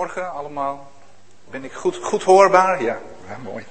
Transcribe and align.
Goedemorgen 0.00 0.38
allemaal. 0.38 0.90
Ben 1.50 1.64
ik 1.64 1.72
goed, 1.72 1.96
goed 2.02 2.22
hoorbaar? 2.22 2.82
Ja, 2.82 2.98
ja, 3.28 3.36
mooi. 3.42 3.64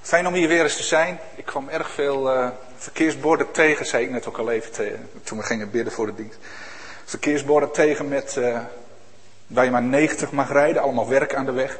Fijn 0.00 0.26
om 0.26 0.34
hier 0.34 0.48
weer 0.48 0.62
eens 0.62 0.76
te 0.76 0.82
zijn. 0.82 1.18
Ik 1.34 1.44
kwam 1.44 1.68
erg 1.68 1.90
veel 1.90 2.36
uh, 2.36 2.48
verkeersborden 2.76 3.50
tegen, 3.50 3.86
zei 3.86 4.04
ik 4.04 4.10
net 4.10 4.26
ook 4.26 4.38
al 4.38 4.50
even 4.50 5.08
toen 5.22 5.38
we 5.38 5.44
gingen 5.44 5.70
bidden 5.70 5.92
voor 5.92 6.06
de 6.06 6.14
dienst. 6.14 6.38
Verkeersborden 7.04 7.72
tegen 7.72 8.08
met 8.08 8.36
uh, 8.38 8.58
waar 9.46 9.64
je 9.64 9.70
maar 9.70 9.82
90 9.82 10.32
mag 10.32 10.52
rijden, 10.52 10.82
allemaal 10.82 11.08
werk 11.08 11.34
aan 11.34 11.44
de 11.44 11.52
weg. 11.52 11.78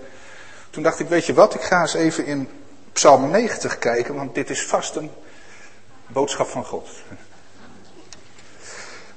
Toen 0.70 0.82
dacht 0.82 1.00
ik, 1.00 1.08
weet 1.08 1.26
je 1.26 1.34
wat, 1.34 1.54
ik 1.54 1.62
ga 1.62 1.80
eens 1.80 1.94
even 1.94 2.26
in 2.26 2.48
Psalm 2.92 3.30
90 3.30 3.78
kijken, 3.78 4.14
want 4.14 4.34
dit 4.34 4.50
is 4.50 4.66
vast 4.66 4.96
een 4.96 5.10
boodschap 6.06 6.48
van 6.48 6.64
God. 6.64 6.88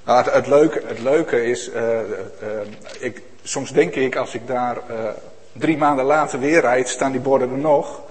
Nou, 0.10 0.30
het, 0.30 0.48
leuke, 0.48 0.82
het 0.86 1.00
leuke 1.00 1.44
is, 1.44 1.70
uh, 1.70 1.84
uh, 1.84 2.00
ik, 3.00 3.22
soms 3.44 3.72
denk 3.72 3.96
ik 3.96 4.16
als 4.16 4.34
ik 4.34 4.48
daar 4.48 4.78
uh, 4.78 5.10
drie 5.52 5.78
maanden 5.78 6.06
later 6.06 6.40
weer 6.40 6.62
rijd, 6.62 6.90
staan 6.90 7.12
die 7.12 7.22
borden 7.22 7.52
er 7.52 7.58
nog. 7.58 8.02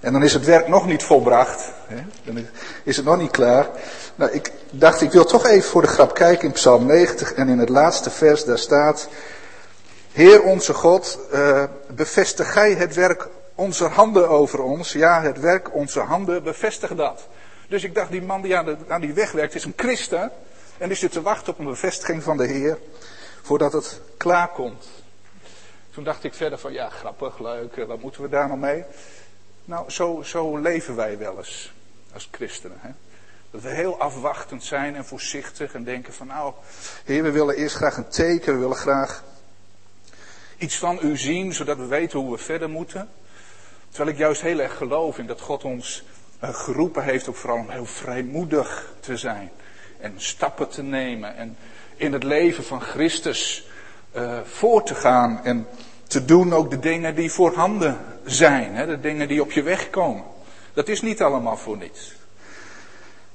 En 0.00 0.12
dan 0.12 0.22
is 0.22 0.34
het 0.34 0.44
werk 0.44 0.68
nog 0.68 0.86
niet 0.86 1.02
volbracht. 1.02 1.72
Hè? 1.86 2.02
Dan 2.24 2.46
is 2.84 2.96
het 2.96 3.04
nog 3.04 3.18
niet 3.18 3.30
klaar. 3.30 3.66
Nou, 4.14 4.30
ik 4.30 4.52
dacht, 4.70 5.00
ik 5.00 5.12
wil 5.12 5.24
toch 5.24 5.46
even 5.46 5.70
voor 5.70 5.82
de 5.82 5.88
grap 5.88 6.14
kijken 6.14 6.46
in 6.46 6.52
Psalm 6.52 6.86
90 6.86 7.32
en 7.32 7.48
in 7.48 7.58
het 7.58 7.68
laatste 7.68 8.10
vers, 8.10 8.44
daar 8.44 8.58
staat, 8.58 9.08
Heer 10.12 10.42
onze 10.42 10.74
God, 10.74 11.18
bevestig 11.86 12.52
gij 12.52 12.72
het 12.72 12.94
werk 12.94 13.28
onze 13.54 13.84
handen 13.84 14.28
over 14.28 14.62
ons. 14.62 14.92
Ja, 14.92 15.22
het 15.22 15.40
werk 15.40 15.74
onze 15.74 16.00
handen, 16.00 16.42
bevestig 16.42 16.94
dat. 16.94 17.28
Dus 17.68 17.84
ik 17.84 17.94
dacht, 17.94 18.10
die 18.10 18.22
man 18.22 18.42
die 18.42 18.56
aan, 18.56 18.78
aan 18.88 19.00
die 19.00 19.12
weg 19.12 19.32
werkt, 19.32 19.54
is 19.54 19.64
een 19.64 19.74
christen. 19.76 20.32
En 20.80 20.88
die 20.88 20.96
zit 20.96 21.12
te 21.12 21.22
wachten 21.22 21.52
op 21.52 21.58
een 21.58 21.64
bevestiging 21.64 22.22
van 22.22 22.36
de 22.36 22.46
Heer. 22.46 22.78
Voordat 23.42 23.72
het 23.72 24.00
klaar 24.16 24.48
komt. 24.48 24.88
Toen 25.90 26.04
dacht 26.04 26.24
ik 26.24 26.34
verder 26.34 26.58
van, 26.58 26.72
ja, 26.72 26.88
grappig, 26.88 27.38
leuk, 27.38 27.76
eh, 27.76 27.84
wat 27.84 28.00
moeten 28.00 28.22
we 28.22 28.28
daar 28.28 28.46
nou 28.46 28.58
mee? 28.58 28.84
Nou, 29.64 29.90
zo, 29.90 30.22
zo 30.22 30.56
leven 30.56 30.96
wij 30.96 31.18
wel 31.18 31.36
eens. 31.36 31.72
Als 32.12 32.28
christenen. 32.30 32.76
Hè? 32.80 32.90
Dat 33.50 33.62
we 33.62 33.68
heel 33.68 33.98
afwachtend 33.98 34.64
zijn 34.64 34.96
en 34.96 35.04
voorzichtig 35.04 35.74
en 35.74 35.84
denken 35.84 36.12
van, 36.12 36.26
nou, 36.26 36.52
Heer, 37.04 37.22
we 37.22 37.30
willen 37.30 37.56
eerst 37.56 37.76
graag 37.76 37.96
een 37.96 38.08
teken, 38.08 38.54
we 38.54 38.60
willen 38.60 38.76
graag 38.76 39.24
iets 40.58 40.78
van 40.78 40.98
u 41.02 41.16
zien, 41.16 41.52
zodat 41.52 41.76
we 41.76 41.86
weten 41.86 42.18
hoe 42.18 42.30
we 42.30 42.38
verder 42.38 42.70
moeten. 42.70 43.08
Terwijl 43.88 44.10
ik 44.10 44.18
juist 44.18 44.42
heel 44.42 44.58
erg 44.58 44.76
geloof 44.76 45.18
in 45.18 45.26
dat 45.26 45.40
God 45.40 45.64
ons 45.64 46.04
uh, 46.44 46.54
geroepen 46.54 47.04
heeft, 47.04 47.28
ook 47.28 47.36
vooral 47.36 47.58
om 47.58 47.70
heel 47.70 47.86
vrijmoedig 47.86 48.92
te 49.00 49.16
zijn 49.16 49.50
en 50.00 50.12
stappen 50.16 50.68
te 50.68 50.82
nemen 50.82 51.36
en 51.36 51.56
in 51.96 52.12
het 52.12 52.22
leven 52.22 52.64
van 52.64 52.80
Christus 52.80 53.68
uh, 54.16 54.38
voor 54.44 54.82
te 54.82 54.94
gaan 54.94 55.40
en 55.44 55.66
te 56.06 56.24
doen 56.24 56.52
ook 56.52 56.70
de 56.70 56.78
dingen 56.78 57.14
die 57.14 57.32
voorhanden 57.32 57.98
zijn, 58.24 58.74
hè, 58.74 58.86
de 58.86 59.00
dingen 59.00 59.28
die 59.28 59.42
op 59.42 59.52
je 59.52 59.62
weg 59.62 59.90
komen. 59.90 60.24
Dat 60.72 60.88
is 60.88 61.02
niet 61.02 61.22
allemaal 61.22 61.56
voor 61.56 61.76
niets. 61.76 62.14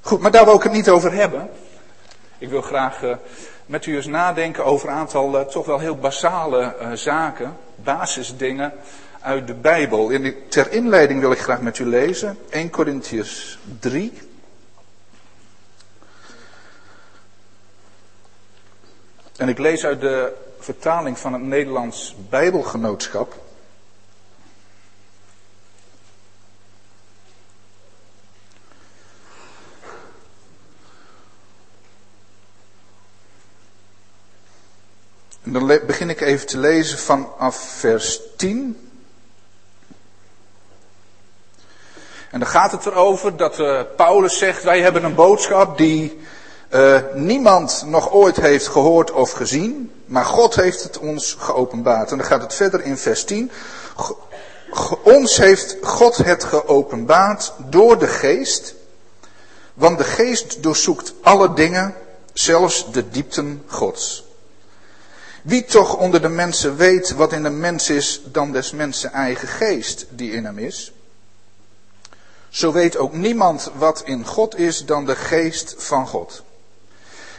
Goed, 0.02 0.20
maar 0.20 0.32
daar 0.32 0.46
wil 0.46 0.56
ik 0.56 0.64
het 0.64 0.72
niet 0.72 0.90
over 0.90 1.14
hebben. 1.14 1.50
Ik 2.38 2.50
wil 2.50 2.62
graag 2.62 3.04
uh, 3.04 3.16
met 3.66 3.86
u 3.86 3.96
eens 3.96 4.06
nadenken 4.06 4.66
over 4.66 4.90
een 4.90 4.96
aantal 4.96 5.40
uh, 5.40 5.42
toch 5.42 5.66
wel 5.66 5.80
heel 5.80 5.98
basale 5.98 6.76
zaken, 6.94 7.58
basisdingen 7.76 8.74
uit 9.22 9.48
de 9.48 9.54
Bijbel. 9.54 10.10
In, 10.10 10.36
ter 10.50 10.72
inleiding 10.72 11.20
wil 11.20 11.32
ik 11.32 11.40
graag 11.40 11.62
met 11.62 11.80
u 11.80 11.86
lezen 11.86 12.38
1 12.50 12.70
Corinthians 12.70 13.58
3. 13.80 14.14
En 19.38 19.50
ik 19.50 19.58
lees 19.58 19.86
uit 19.86 20.02
de 20.02 20.34
vertaling 20.60 21.20
van 21.20 21.34
het 21.34 21.42
Nederlands 21.42 22.16
Bijbelgenootschap. 22.30 23.44
En 35.44 35.54
dan 35.54 35.68
begin 35.88 36.10
ik 36.10 36.22
even 36.22 36.48
te 36.48 36.58
lezen 36.58 36.98
vanaf 36.98 37.56
vers 37.56 38.20
10. 38.38 38.90
En 42.32 42.40
dan 42.40 42.50
gaat 42.50 42.72
het 42.72 42.86
erover 42.86 43.38
dat 43.38 43.60
uh, 43.60 43.82
Paulus 43.96 44.38
zegt, 44.38 44.64
wij 44.64 44.82
hebben 44.82 45.04
een 45.04 45.16
boodschap 45.16 45.78
die 45.78 46.20
uh, 46.70 47.00
niemand 47.14 47.84
nog 47.86 48.12
ooit 48.12 48.36
heeft 48.36 48.68
gehoord 48.68 49.12
of 49.12 49.32
gezien, 49.32 49.92
maar 50.06 50.26
God 50.26 50.56
heeft 50.56 50.84
het 50.84 50.98
ons 50.98 51.36
geopenbaard. 51.40 52.12
En 52.12 52.18
dan 52.18 52.28
gaat 52.28 52.42
het 52.42 52.54
verder 52.54 52.84
in 52.84 52.98
vers 52.98 53.24
10. 53.24 53.52
Ons 55.04 55.38
heeft 55.38 55.78
God 55.82 56.18
het 56.18 56.44
geopenbaard 56.44 57.54
door 57.70 58.00
de 58.00 58.08
geest, 58.08 58.76
want 59.74 59.98
de 59.98 60.04
geest 60.04 60.64
doorzoekt 60.64 61.14
alle 61.22 61.54
dingen, 61.54 61.96
zelfs 62.34 62.92
de 62.92 63.10
diepten 63.10 63.64
Gods. 63.68 64.24
Wie 65.42 65.66
toch 65.66 65.98
onder 65.98 66.22
de 66.22 66.30
mensen 66.30 66.76
weet 66.76 67.12
wat 67.12 67.34
in 67.34 67.46
een 67.46 67.60
mens 67.60 67.90
is 67.90 68.22
dan 68.26 68.52
des 68.52 68.72
mensen 68.72 69.12
eigen 69.12 69.48
geest 69.48 70.06
die 70.10 70.32
in 70.32 70.46
hem 70.46 70.58
is? 70.58 70.92
Zo 72.50 72.72
weet 72.72 72.98
ook 72.98 73.14
niemand 73.14 73.72
wat 73.78 74.02
in 74.06 74.26
God 74.26 74.58
is 74.58 74.86
dan 74.86 75.06
de 75.06 75.16
geest 75.16 75.76
van 75.78 76.08
God. 76.08 76.44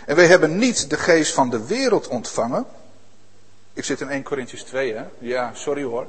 En 0.07 0.17
wij 0.17 0.27
hebben 0.27 0.59
niet 0.59 0.91
de 0.91 0.97
geest 0.97 1.35
van 1.35 1.51
de 1.51 1.67
wereld 1.67 2.09
ontvangen. 2.09 2.67
Ik 3.73 3.85
zit 3.85 4.01
in 4.01 4.09
1 4.09 4.23
Corinthians 4.23 4.63
2, 4.63 4.95
hè? 4.95 5.05
Ja, 5.19 5.55
sorry 5.55 5.83
hoor. 5.83 6.07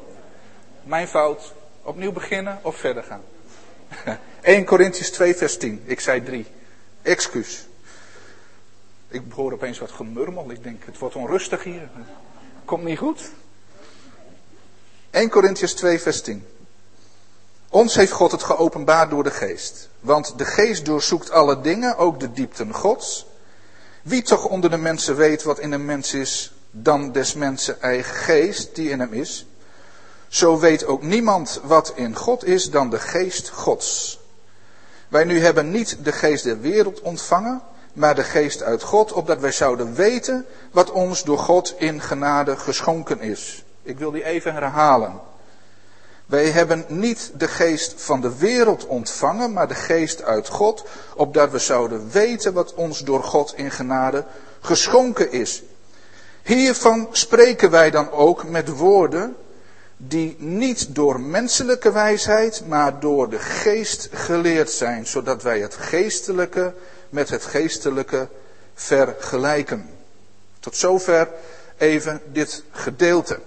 Mijn 0.84 1.08
fout. 1.08 1.54
Opnieuw 1.82 2.12
beginnen 2.12 2.60
of 2.62 2.76
verder 2.76 3.04
gaan? 3.04 3.22
1 4.42 4.66
Corinthians 4.66 5.10
2, 5.10 5.36
vers 5.36 5.58
10. 5.58 5.82
Ik 5.86 6.00
zei 6.00 6.24
3. 6.24 6.46
Excuus. 7.02 7.68
Ik 9.08 9.22
hoor 9.30 9.54
opeens 9.54 9.80
wat 9.80 9.92
gemurmel. 9.92 10.52
Ik 10.52 10.64
denk, 10.64 10.86
het 10.86 10.98
wordt 10.98 11.16
onrustig 11.16 11.64
hier. 11.64 11.90
Komt 12.66 12.84
niet 12.84 12.98
goed. 12.98 13.32
1 15.10 15.30
Corinthians 15.30 15.74
2, 15.74 16.00
vers 16.02 16.22
10. 16.22 16.48
Ons 17.70 17.96
heeft 17.96 18.12
God 18.12 18.32
het 18.32 18.44
geopenbaard 18.44 19.10
door 19.10 19.24
de 19.24 19.32
geest. 19.32 19.90
Want 20.00 20.38
de 20.38 20.46
geest 20.46 20.86
doorzoekt 20.86 21.32
alle 21.32 21.62
dingen, 21.62 21.98
ook 21.98 22.20
de 22.20 22.32
diepten 22.32 22.74
Gods. 22.74 23.26
Wie 24.08 24.22
toch 24.22 24.46
onder 24.46 24.70
de 24.70 24.78
mensen 24.78 25.16
weet 25.16 25.44
wat 25.44 25.60
in 25.60 25.72
een 25.72 25.86
mens 25.86 26.14
is, 26.14 26.54
dan 26.72 27.12
des 27.12 27.34
mensen 27.34 27.82
eigen 27.82 28.16
geest 28.16 28.76
die 28.76 28.90
in 28.90 29.00
hem 29.00 29.14
is? 29.14 29.46
Zo 30.28 30.60
weet 30.60 30.86
ook 30.86 31.02
niemand 31.02 31.62
wat 31.64 31.94
in 31.96 32.16
God 32.16 32.46
is 32.46 32.70
dan 32.70 32.90
de 32.90 33.00
geest 33.00 33.50
Gods. 33.50 34.20
Wij 35.08 35.24
nu 35.24 35.40
hebben 35.40 35.72
niet 35.72 35.98
de 36.04 36.12
geest 36.12 36.44
der 36.44 36.60
wereld 36.60 37.02
ontvangen, 37.02 37.62
maar 37.94 38.16
de 38.16 38.24
geest 38.24 38.64
uit 38.64 38.84
God, 38.84 39.12
opdat 39.12 39.40
wij 39.40 39.52
zouden 39.52 39.94
weten 39.94 40.46
wat 40.72 40.92
ons 40.92 41.24
door 41.24 41.40
God 41.40 41.76
in 41.78 42.02
genade 42.02 42.58
geschonken 42.58 43.20
is. 43.20 43.64
Ik 43.84 44.00
wil 44.00 44.12
die 44.12 44.24
even 44.24 44.54
herhalen. 44.54 45.20
Wij 46.28 46.50
hebben 46.50 46.86
niet 46.88 47.32
de 47.38 47.48
geest 47.48 47.94
van 47.98 48.22
de 48.22 48.38
wereld 48.38 48.86
ontvangen, 48.86 49.54
maar 49.54 49.68
de 49.68 49.76
geest 49.76 50.24
uit 50.24 50.48
God, 50.48 50.86
opdat 51.16 51.52
we 51.52 51.60
zouden 51.60 52.10
weten 52.12 52.54
wat 52.54 52.74
ons 52.74 53.04
door 53.04 53.24
God 53.24 53.54
in 53.56 53.72
genade 53.72 54.26
geschonken 54.60 55.32
is. 55.32 55.64
Hiervan 56.44 57.08
spreken 57.12 57.70
wij 57.70 57.92
dan 57.92 58.12
ook 58.12 58.44
met 58.44 58.68
woorden 58.68 59.36
die 59.98 60.36
niet 60.40 60.96
door 60.96 61.20
menselijke 61.20 61.92
wijsheid, 61.92 62.64
maar 62.68 63.00
door 63.00 63.30
de 63.30 63.40
geest 63.40 64.10
geleerd 64.12 64.72
zijn, 64.72 65.08
zodat 65.08 65.44
wij 65.44 65.60
het 65.60 65.76
geestelijke 65.76 66.74
met 67.10 67.30
het 67.30 67.44
geestelijke 67.44 68.28
vergelijken. 68.74 69.90
Tot 70.60 70.76
zover 70.76 71.30
even 71.78 72.22
dit 72.32 72.64
gedeelte. 72.72 73.40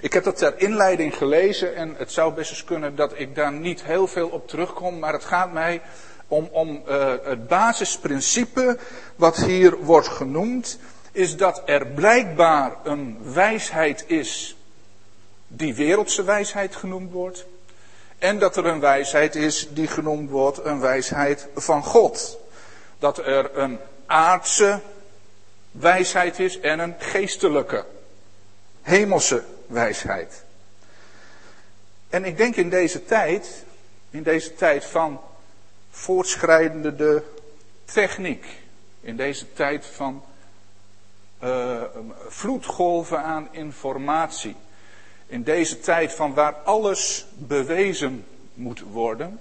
Ik 0.00 0.12
heb 0.12 0.24
dat 0.24 0.36
ter 0.36 0.54
inleiding 0.56 1.16
gelezen 1.16 1.74
en 1.74 1.94
het 1.96 2.12
zou 2.12 2.34
best 2.34 2.50
eens 2.50 2.64
kunnen 2.64 2.96
dat 2.96 3.12
ik 3.18 3.34
daar 3.34 3.52
niet 3.52 3.82
heel 3.82 4.06
veel 4.06 4.28
op 4.28 4.48
terugkom, 4.48 4.98
maar 4.98 5.12
het 5.12 5.24
gaat 5.24 5.52
mij 5.52 5.80
om, 6.28 6.48
om 6.52 6.82
uh, 6.88 7.14
het 7.22 7.48
basisprincipe 7.48 8.78
wat 9.16 9.36
hier 9.36 9.76
wordt 9.76 10.08
genoemd, 10.08 10.78
is 11.12 11.36
dat 11.36 11.62
er 11.64 11.86
blijkbaar 11.86 12.72
een 12.84 13.18
wijsheid 13.32 14.04
is 14.06 14.56
die 15.48 15.74
wereldse 15.74 16.24
wijsheid 16.24 16.76
genoemd 16.76 17.12
wordt. 17.12 17.46
En 18.18 18.38
dat 18.38 18.56
er 18.56 18.66
een 18.66 18.80
wijsheid 18.80 19.34
is 19.34 19.68
die 19.70 19.86
genoemd 19.86 20.30
wordt 20.30 20.64
een 20.64 20.80
wijsheid 20.80 21.48
van 21.54 21.84
God. 21.84 22.38
Dat 22.98 23.18
er 23.18 23.58
een 23.58 23.78
aardse 24.06 24.80
wijsheid 25.70 26.38
is 26.38 26.60
en 26.60 26.78
een 26.78 26.94
geestelijke, 26.98 27.84
hemelse 28.82 29.44
wijsheid. 29.68 30.44
En 32.08 32.24
ik 32.24 32.36
denk 32.36 32.56
in 32.56 32.70
deze 32.70 33.04
tijd, 33.04 33.64
in 34.10 34.22
deze 34.22 34.54
tijd 34.54 34.84
van 34.84 35.20
voortschrijdende 35.90 37.22
techniek, 37.84 38.46
in 39.00 39.16
deze 39.16 39.52
tijd 39.52 39.86
van 39.86 40.24
uh, 41.44 41.82
vloedgolven 42.28 43.22
aan 43.22 43.48
informatie. 43.50 44.56
In 45.26 45.42
deze 45.42 45.80
tijd 45.80 46.12
van 46.12 46.34
waar 46.34 46.52
alles 46.52 47.26
bewezen 47.34 48.26
moet 48.54 48.80
worden. 48.80 49.40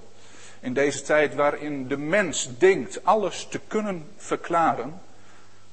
In 0.59 0.74
deze 0.74 1.01
tijd 1.01 1.35
waarin 1.35 1.88
de 1.88 1.97
mens 1.97 2.57
denkt 2.57 3.06
alles 3.06 3.47
te 3.50 3.59
kunnen 3.68 4.09
verklaren. 4.18 5.01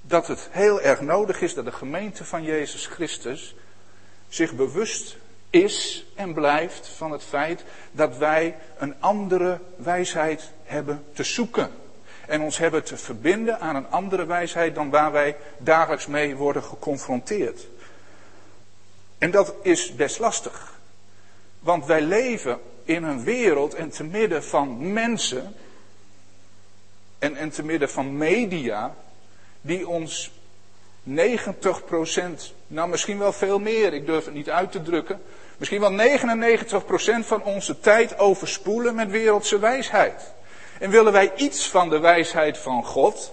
Dat 0.01 0.27
het 0.27 0.49
heel 0.51 0.81
erg 0.81 1.01
nodig 1.01 1.41
is 1.41 1.55
dat 1.55 1.65
de 1.65 1.73
gemeente 1.73 2.25
van 2.25 2.43
Jezus 2.43 2.87
Christus 2.87 3.55
zich 4.35 4.55
bewust 4.55 5.17
is 5.51 6.07
en 6.15 6.35
blijft 6.35 6.89
van 6.89 7.13
het 7.13 7.23
feit 7.23 7.65
dat 7.93 8.17
wij 8.17 8.57
een 8.79 8.95
andere 9.01 9.61
wijsheid 9.77 10.51
hebben 10.65 11.05
te 11.13 11.23
zoeken. 11.23 11.71
En 12.27 12.41
ons 12.41 12.59
hebben 12.59 12.85
te 12.85 12.97
verbinden 12.97 13.61
aan 13.61 13.77
een 13.77 13.91
andere 13.91 14.27
wijsheid 14.27 14.75
dan 14.75 14.91
waar 14.91 15.13
wij 15.13 15.37
dagelijks 15.59 16.07
mee 16.07 16.37
worden 16.37 16.63
geconfronteerd. 16.63 17.67
En 19.19 19.31
dat 19.31 19.55
is 19.63 19.95
best 19.95 20.19
lastig. 20.19 20.79
Want 21.61 21.87
wij 21.87 22.03
leven 22.03 22.61
in 22.85 23.03
een 23.03 23.25
wereld 23.25 23.75
en 23.75 23.91
te 23.91 24.05
midden 24.05 24.45
van 24.45 24.93
mensen 24.93 25.55
en, 27.19 27.37
en 27.37 27.51
te 27.51 27.65
midden 27.65 27.91
van 27.91 28.17
media 28.17 28.95
die 29.61 29.89
ons 29.89 30.31
90%, 31.09 31.13
nou 32.67 32.89
misschien 32.89 33.19
wel 33.19 33.33
veel 33.33 33.59
meer, 33.59 33.93
ik 33.93 34.07
durf 34.07 34.25
het 34.25 34.35
niet 34.35 34.51
uit 34.51 34.73
te 34.73 34.83
drukken, 34.83 35.23
misschien 35.57 35.81
wel 35.81 36.19
99% 37.23 37.27
van 37.27 37.43
onze 37.43 37.81
tijd 37.81 38.19
overspoelen 38.19 38.95
met 38.95 39.11
wereldse 39.11 39.59
wijsheid. 39.59 40.33
En 40.79 40.91
willen 40.91 41.13
wij 41.13 41.33
iets 41.37 41.69
van 41.69 41.91
de 41.91 41.99
wijsheid 41.99 42.59
van 42.59 42.85
God 42.85 43.33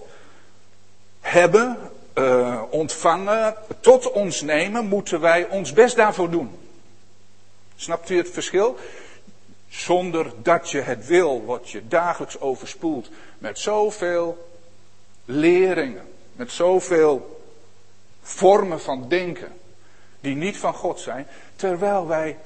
hebben, 1.20 1.78
uh, 2.14 2.62
ontvangen, 2.70 3.54
tot 3.80 4.10
ons 4.10 4.40
nemen, 4.40 4.86
moeten 4.86 5.20
wij 5.20 5.48
ons 5.48 5.72
best 5.72 5.96
daarvoor 5.96 6.30
doen. 6.30 6.58
Snapt 7.76 8.10
u 8.10 8.16
het 8.16 8.30
verschil? 8.30 8.78
Zonder 9.68 10.32
dat 10.42 10.70
je 10.70 10.80
het 10.80 11.06
wil, 11.06 11.42
word 11.42 11.70
je 11.70 11.88
dagelijks 11.88 12.40
overspoeld 12.40 13.08
met 13.38 13.58
zoveel 13.58 14.50
leringen, 15.24 16.08
met 16.36 16.52
zoveel 16.52 17.41
vormen 18.22 18.80
van 18.80 19.08
denken 19.08 19.52
die 20.20 20.34
niet 20.34 20.56
van 20.56 20.74
God 20.74 21.00
zijn, 21.00 21.26
terwijl 21.56 22.06
wij 22.06 22.38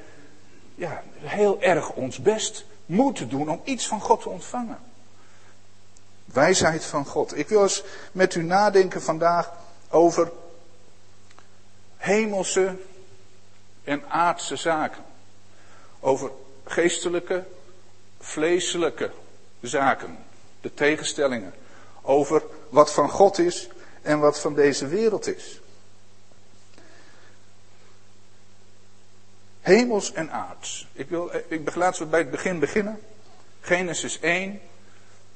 ja, 0.74 1.02
heel 1.18 1.62
erg 1.62 1.92
ons 1.92 2.18
best 2.18 2.64
moeten 2.86 3.28
doen 3.28 3.48
om 3.48 3.60
iets 3.64 3.86
van 3.86 4.00
God 4.00 4.22
te 4.22 4.28
ontvangen. 4.28 4.78
Wijsheid 6.24 6.84
van 6.84 7.06
God. 7.06 7.38
Ik 7.38 7.48
wil 7.48 7.62
eens 7.62 7.82
met 8.12 8.34
u 8.34 8.42
nadenken 8.42 9.02
vandaag 9.02 9.52
over 9.90 10.32
hemelse 11.96 12.76
en 13.84 14.10
aardse 14.10 14.56
zaken. 14.56 15.04
Over 16.00 16.30
geestelijke, 16.64 17.44
vleeselijke 18.20 19.10
zaken. 19.60 20.18
De 20.60 20.74
tegenstellingen. 20.74 21.54
Over 22.02 22.42
wat 22.68 22.92
van 22.92 23.10
God 23.10 23.38
is 23.38 23.68
en 24.02 24.18
wat 24.18 24.40
van 24.40 24.54
deze 24.54 24.86
wereld 24.86 25.26
is. 25.26 25.60
Hemels 29.66 30.12
en 30.12 30.30
aards. 30.30 30.86
Ik, 30.92 31.08
wil, 31.08 31.30
ik 31.48 31.74
laten 31.74 32.02
we 32.02 32.08
bij 32.08 32.20
het 32.20 32.30
begin 32.30 32.58
beginnen. 32.58 33.00
Genesis 33.60 34.20
1, 34.20 34.60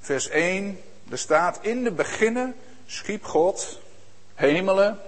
vers 0.00 0.28
1. 0.28 0.80
Er 1.10 1.18
staat 1.18 1.58
in 1.62 1.84
de 1.84 1.92
beginnen 1.92 2.54
schiep 2.86 3.24
God 3.24 3.80
hemelen 4.34 4.98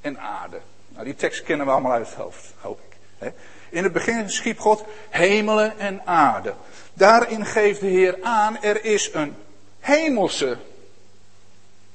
en 0.00 0.18
aarde. 0.18 0.60
Nou, 0.88 1.04
die 1.04 1.14
tekst 1.14 1.42
kennen 1.42 1.66
we 1.66 1.72
allemaal 1.72 1.92
uit 1.92 2.06
het 2.06 2.14
hoofd, 2.14 2.54
hoop 2.60 2.80
ik. 3.18 3.32
In 3.68 3.82
het 3.82 3.92
begin 3.92 4.30
schiep 4.30 4.58
God 4.58 4.84
hemelen 5.08 5.78
en 5.78 6.06
aarde. 6.06 6.54
Daarin 6.94 7.46
geeft 7.46 7.80
de 7.80 7.86
Heer 7.86 8.18
aan, 8.22 8.62
er 8.62 8.84
is 8.84 9.12
een 9.12 9.34
hemelse 9.80 10.58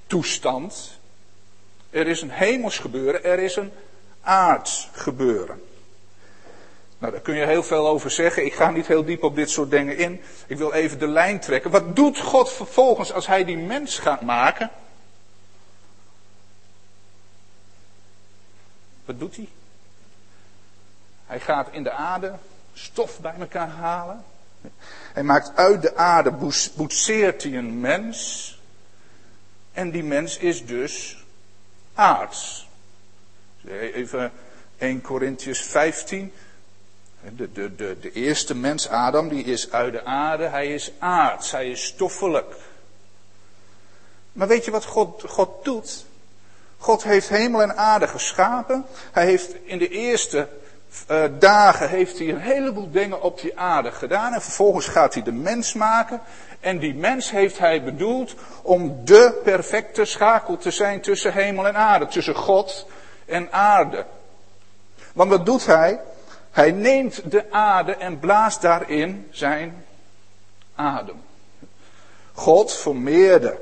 toestand. 0.08 1.00
Er 1.90 2.08
is 2.08 2.22
een 2.22 2.32
hemels 2.32 2.80
gebeuren, 2.80 3.24
er 3.24 3.40
is 3.40 3.56
een 3.56 3.72
aards 4.22 4.90
gebeuren. 4.92 5.72
Nou, 7.04 7.16
daar 7.16 7.24
kun 7.24 7.36
je 7.36 7.46
heel 7.46 7.64
veel 7.64 7.88
over 7.88 8.12
zeggen. 8.12 8.46
Ik 8.46 8.54
ga 8.54 8.70
niet 8.70 8.88
heel 8.88 9.06
diep 9.06 9.24
op 9.24 9.36
dit 9.36 9.50
soort 9.50 9.72
dingen 9.72 9.98
in. 9.98 10.22
Ik 10.48 10.58
wil 10.58 10.74
even 10.74 11.00
de 11.00 11.08
lijn 11.08 11.40
trekken. 11.40 11.72
Wat 11.72 11.96
doet 11.96 12.20
God 12.20 12.52
vervolgens 12.52 13.14
als 13.14 13.28
hij 13.28 13.44
die 13.44 13.58
mens 13.58 14.00
gaat 14.00 14.22
maken? 14.22 14.72
Wat 19.06 19.20
doet 19.20 19.36
hij? 19.36 19.48
Hij 21.26 21.40
gaat 21.40 21.68
in 21.72 21.84
de 21.84 21.92
aarde 21.92 22.36
stof 22.74 23.20
bij 23.20 23.34
elkaar 23.40 23.70
halen. 23.70 24.24
Hij 25.14 25.24
maakt 25.24 25.56
uit 25.56 25.82
de 25.82 25.96
aarde, 25.96 26.32
boetseert 26.76 27.44
hij 27.44 27.54
een 27.54 27.80
mens. 27.80 28.62
En 29.72 29.92
die 29.92 30.04
mens 30.04 30.38
is 30.38 30.66
dus 30.66 31.26
aards. 31.94 32.68
Even 33.68 34.32
1 34.78 35.02
Corinthians 35.02 35.62
15. 35.62 36.34
De, 37.32 37.52
de, 37.52 37.76
de, 37.76 37.98
de 38.00 38.12
eerste 38.12 38.56
mens, 38.56 38.90
Adam, 38.90 39.30
die 39.30 39.44
is 39.44 39.72
uit 39.72 39.94
de 39.94 40.06
aarde, 40.06 40.48
hij 40.48 40.74
is 40.74 40.92
aards, 41.00 41.52
hij 41.52 41.70
is 41.70 41.86
stoffelijk. 41.86 42.56
Maar 44.32 44.48
weet 44.48 44.66
je 44.66 44.72
wat 44.72 44.86
God, 44.86 45.24
God 45.28 45.64
doet? 45.64 46.06
God 46.78 47.04
heeft 47.04 47.30
hemel 47.30 47.62
en 47.62 47.78
aarde 47.78 48.08
geschapen. 48.08 48.86
Hij 49.12 49.26
heeft 49.26 49.56
in 49.64 49.78
de 49.78 49.88
eerste 49.88 50.48
uh, 51.12 51.24
dagen 51.40 51.90
heeft 51.90 52.18
hij 52.18 52.30
een 52.30 52.40
heleboel 52.40 52.92
dingen 52.92 53.22
op 53.22 53.42
die 53.42 53.60
aarde 53.60 53.92
gedaan. 53.92 54.34
En 54.34 54.42
vervolgens 54.42 54.88
gaat 54.88 55.14
hij 55.14 55.24
de 55.24 55.32
mens 55.32 55.74
maken. 55.74 56.22
En 56.60 56.80
die 56.80 56.96
mens 56.96 57.32
heeft 57.32 57.58
hij 57.58 57.84
bedoeld 57.84 58.36
om 58.62 59.06
de 59.06 59.42
perfecte 59.44 60.06
schakel 60.06 60.58
te 60.58 60.72
zijn 60.72 61.02
tussen 61.02 61.34
hemel 61.34 61.68
en 61.68 61.76
aarde. 61.76 62.08
Tussen 62.08 62.36
God 62.36 62.88
en 63.26 63.52
aarde. 63.52 64.06
Want 65.14 65.30
wat 65.30 65.46
doet 65.46 65.66
hij? 65.66 66.00
Hij 66.54 66.72
neemt 66.72 67.32
de 67.32 67.52
aarde 67.52 67.96
en 67.96 68.20
blaast 68.20 68.62
daarin 68.62 69.28
zijn 69.32 69.86
adem. 70.76 71.22
God 72.34 72.74
formeerde 72.74 73.60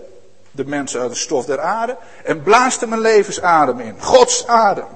de 0.52 0.66
mensen 0.66 1.02
uit 1.02 1.12
de 1.12 1.18
stof 1.18 1.46
der 1.46 1.60
aarde 1.60 1.98
en 2.24 2.44
blaast 2.44 2.82
hem 2.82 2.94
een 2.94 3.00
levensadem 3.00 3.80
in. 3.80 4.02
Gods 4.02 4.48
adem. 4.48 4.88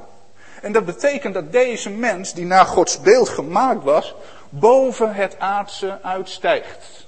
En 0.61 0.71
dat 0.71 0.85
betekent 0.85 1.33
dat 1.33 1.51
deze 1.51 1.89
mens, 1.89 2.33
die 2.33 2.45
naar 2.45 2.65
Gods 2.65 3.01
beeld 3.01 3.29
gemaakt 3.29 3.83
was, 3.83 4.15
boven 4.49 5.13
het 5.13 5.39
aardse 5.39 5.99
uitstijgt. 6.01 7.07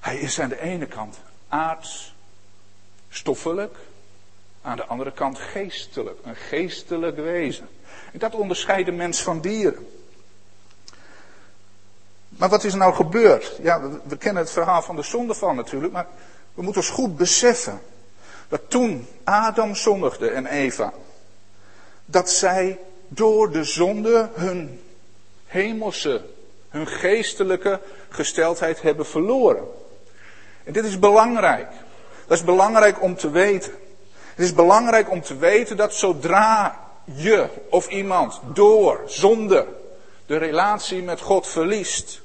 Hij 0.00 0.16
is 0.16 0.40
aan 0.40 0.48
de 0.48 0.60
ene 0.60 0.86
kant 0.86 1.18
aards, 1.48 2.14
stoffelijk, 3.10 3.76
aan 4.62 4.76
de 4.76 4.84
andere 4.84 5.12
kant 5.12 5.38
geestelijk, 5.38 6.18
een 6.24 6.36
geestelijk 6.36 7.16
wezen. 7.16 7.68
En 8.14 8.20
dat 8.20 8.34
onderscheidt 8.34 8.86
de 8.86 8.92
mens 8.92 9.22
van 9.22 9.40
dieren. 9.40 9.86
Maar 12.28 12.48
wat 12.48 12.64
is 12.64 12.74
nou 12.74 12.94
gebeurd? 12.94 13.58
Ja, 13.62 13.80
we, 14.04 14.16
kennen 14.16 14.42
het 14.42 14.52
verhaal 14.52 14.82
van 14.82 14.96
de 14.96 15.02
zondeval 15.02 15.54
natuurlijk, 15.54 15.92
maar 15.92 16.06
we 16.54 16.62
moeten 16.62 16.80
ons 16.80 16.90
goed 16.90 17.16
beseffen 17.16 17.80
dat 18.48 18.60
toen 18.68 19.06
Adam 19.24 19.74
zondigde 19.74 20.30
en 20.30 20.46
Eva, 20.46 20.92
dat 22.04 22.30
zij 22.30 22.78
door 23.08 23.50
de 23.50 23.64
zonde 23.64 24.30
hun 24.34 24.80
hemelse, 25.46 26.24
hun 26.68 26.86
geestelijke 26.86 27.80
gesteldheid 28.08 28.82
hebben 28.82 29.06
verloren. 29.06 29.64
En 30.64 30.72
dit 30.72 30.84
is 30.84 30.98
belangrijk. 30.98 31.68
Dat 32.26 32.38
is 32.38 32.44
belangrijk 32.44 33.02
om 33.02 33.16
te 33.16 33.30
weten. 33.30 33.72
Het 34.34 34.44
is 34.44 34.54
belangrijk 34.54 35.10
om 35.10 35.20
te 35.20 35.36
weten 35.36 35.76
dat 35.76 35.94
zodra 35.94 36.83
je 37.04 37.48
of 37.70 37.88
iemand 37.88 38.40
door 38.52 39.00
zonde 39.06 39.66
de 40.26 40.36
relatie 40.36 41.02
met 41.02 41.20
God 41.20 41.46
verliest, 41.46 42.22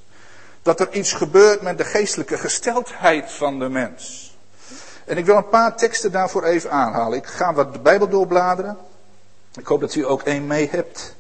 dat 0.62 0.80
er 0.80 0.92
iets 0.92 1.12
gebeurt 1.12 1.62
met 1.62 1.78
de 1.78 1.84
geestelijke 1.84 2.38
gesteldheid 2.38 3.32
van 3.32 3.60
de 3.60 3.70
mens. 3.70 4.34
En 5.06 5.18
ik 5.18 5.26
wil 5.26 5.36
een 5.36 5.50
paar 5.50 5.78
teksten 5.78 6.12
daarvoor 6.12 6.44
even 6.44 6.72
aanhalen. 6.72 7.18
Ik 7.18 7.26
ga 7.26 7.54
wat 7.54 7.74
de 7.74 7.80
Bijbel 7.80 8.10
doorbladeren. 8.10 8.78
Ik 9.56 9.66
hoop 9.66 9.80
dat 9.80 9.96
u 9.96 10.06
ook 10.06 10.22
één 10.22 10.48
mee 10.48 10.70
hebt. 10.70 11.16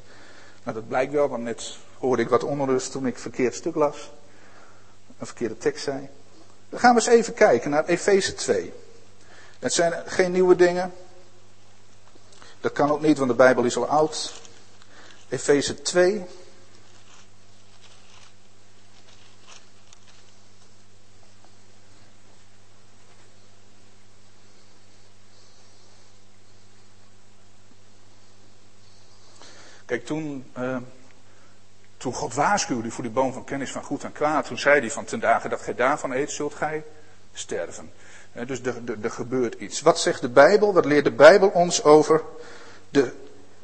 Nou, 0.63 0.75
dat 0.75 0.87
blijkt 0.87 1.11
wel, 1.11 1.29
want 1.29 1.43
net 1.43 1.77
hoorde 1.97 2.21
ik 2.21 2.29
wat 2.29 2.43
onrust 2.43 2.91
toen 2.91 3.07
ik 3.07 3.17
verkeerd 3.17 3.55
stuk 3.55 3.75
las. 3.75 4.11
Een 5.19 5.25
verkeerde 5.25 5.57
tekst 5.57 5.83
zei. 5.83 6.09
Dan 6.69 6.79
gaan 6.79 6.95
we 6.95 7.01
eens 7.01 7.09
even 7.09 7.33
kijken 7.33 7.69
naar 7.69 7.85
Efeze 7.85 8.33
2. 8.33 8.73
Het 9.59 9.73
zijn 9.73 9.93
geen 10.05 10.31
nieuwe 10.31 10.55
dingen. 10.55 10.93
Dat 12.61 12.71
kan 12.71 12.91
ook 12.91 13.01
niet, 13.01 13.17
want 13.17 13.29
de 13.29 13.35
Bijbel 13.35 13.63
is 13.63 13.77
al 13.77 13.87
oud. 13.87 14.33
Efeze 15.29 15.81
2. 15.81 16.25
Kijk, 29.85 30.05
toen, 30.05 30.45
eh, 30.53 30.77
toen 31.97 32.13
God 32.13 32.33
waarschuwde 32.33 32.91
voor 32.91 33.03
die 33.03 33.13
boom 33.13 33.33
van 33.33 33.43
kennis 33.43 33.71
van 33.71 33.83
goed 33.83 34.03
en 34.03 34.11
kwaad, 34.11 34.45
toen 34.45 34.57
zei 34.57 34.79
hij 34.79 34.91
van 34.91 35.05
ten 35.05 35.19
dagen 35.19 35.49
dat 35.49 35.61
gij 35.61 35.75
daarvan 35.75 36.11
eet, 36.11 36.31
zult 36.31 36.53
gij 36.53 36.83
sterven. 37.33 37.91
Uh, 38.33 38.47
dus 38.47 38.61
er, 39.01 39.11
gebeurt 39.11 39.53
iets. 39.59 39.81
Wat 39.81 39.99
zegt 39.99 40.21
de 40.21 40.29
Bijbel? 40.29 40.73
Wat 40.73 40.85
leert 40.85 41.03
de 41.03 41.11
Bijbel 41.11 41.47
ons 41.47 41.83
over 41.83 42.21
de 42.89 43.11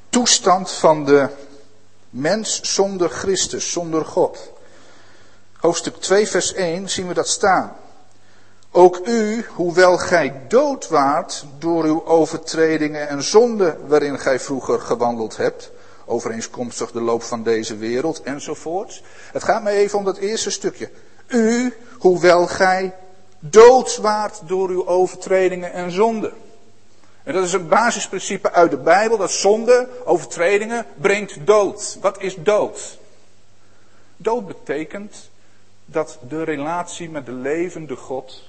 toestand 0.10 0.72
van 0.72 1.06
de 1.06 1.28
mens 2.10 2.62
zonder 2.62 3.10
Christus, 3.10 3.72
zonder 3.72 4.06
God? 4.06 4.52
Hoofdstuk 5.56 5.96
2, 5.96 6.28
vers 6.28 6.54
1 6.54 6.90
zien 6.90 7.08
we 7.08 7.14
dat 7.14 7.28
staan. 7.28 7.76
Ook 8.72 9.00
u, 9.06 9.46
hoewel 9.54 9.98
gij 9.98 10.42
dood 10.48 10.88
waart 10.88 11.46
door 11.60 11.84
uw 11.84 12.06
overtredingen 12.06 13.08
en 13.08 13.24
zonden 13.24 13.88
waarin 13.88 14.20
gij 14.20 14.40
vroeger 14.40 14.80
gewandeld 14.80 15.38
hebt, 15.38 15.72
overeenkomstig 16.06 16.92
de 16.92 17.02
loop 17.02 17.24
van 17.24 17.44
deze 17.44 17.78
wereld 17.78 18.22
enzovoort. 18.22 19.02
Het 19.32 19.44
gaat 19.44 19.64
me 19.64 19.70
even 19.70 19.98
om 19.98 20.06
dat 20.06 20.18
eerste 20.18 20.50
stukje. 20.50 20.90
U, 21.28 21.74
hoewel 22.00 22.48
gij 22.48 22.96
dood 23.50 23.98
waart 23.98 24.42
door 24.48 24.70
uw 24.70 24.88
overtredingen 24.88 25.74
en 25.74 25.92
zonden. 25.92 26.34
En 27.24 27.34
dat 27.34 27.44
is 27.44 27.54
een 27.54 27.68
basisprincipe 27.68 28.52
uit 28.52 28.72
de 28.72 28.78
Bijbel, 28.78 29.18
dat 29.18 29.32
zonde, 29.32 29.90
overtredingen, 30.04 30.86
brengt 30.98 31.46
dood. 31.46 31.98
Wat 32.02 32.22
is 32.22 32.36
dood? 32.36 32.98
Dood 34.18 34.48
betekent 34.48 35.30
dat 35.86 36.20
de 36.28 36.44
relatie 36.44 37.10
met 37.10 37.26
de 37.26 37.32
levende 37.32 37.96
God 37.96 38.44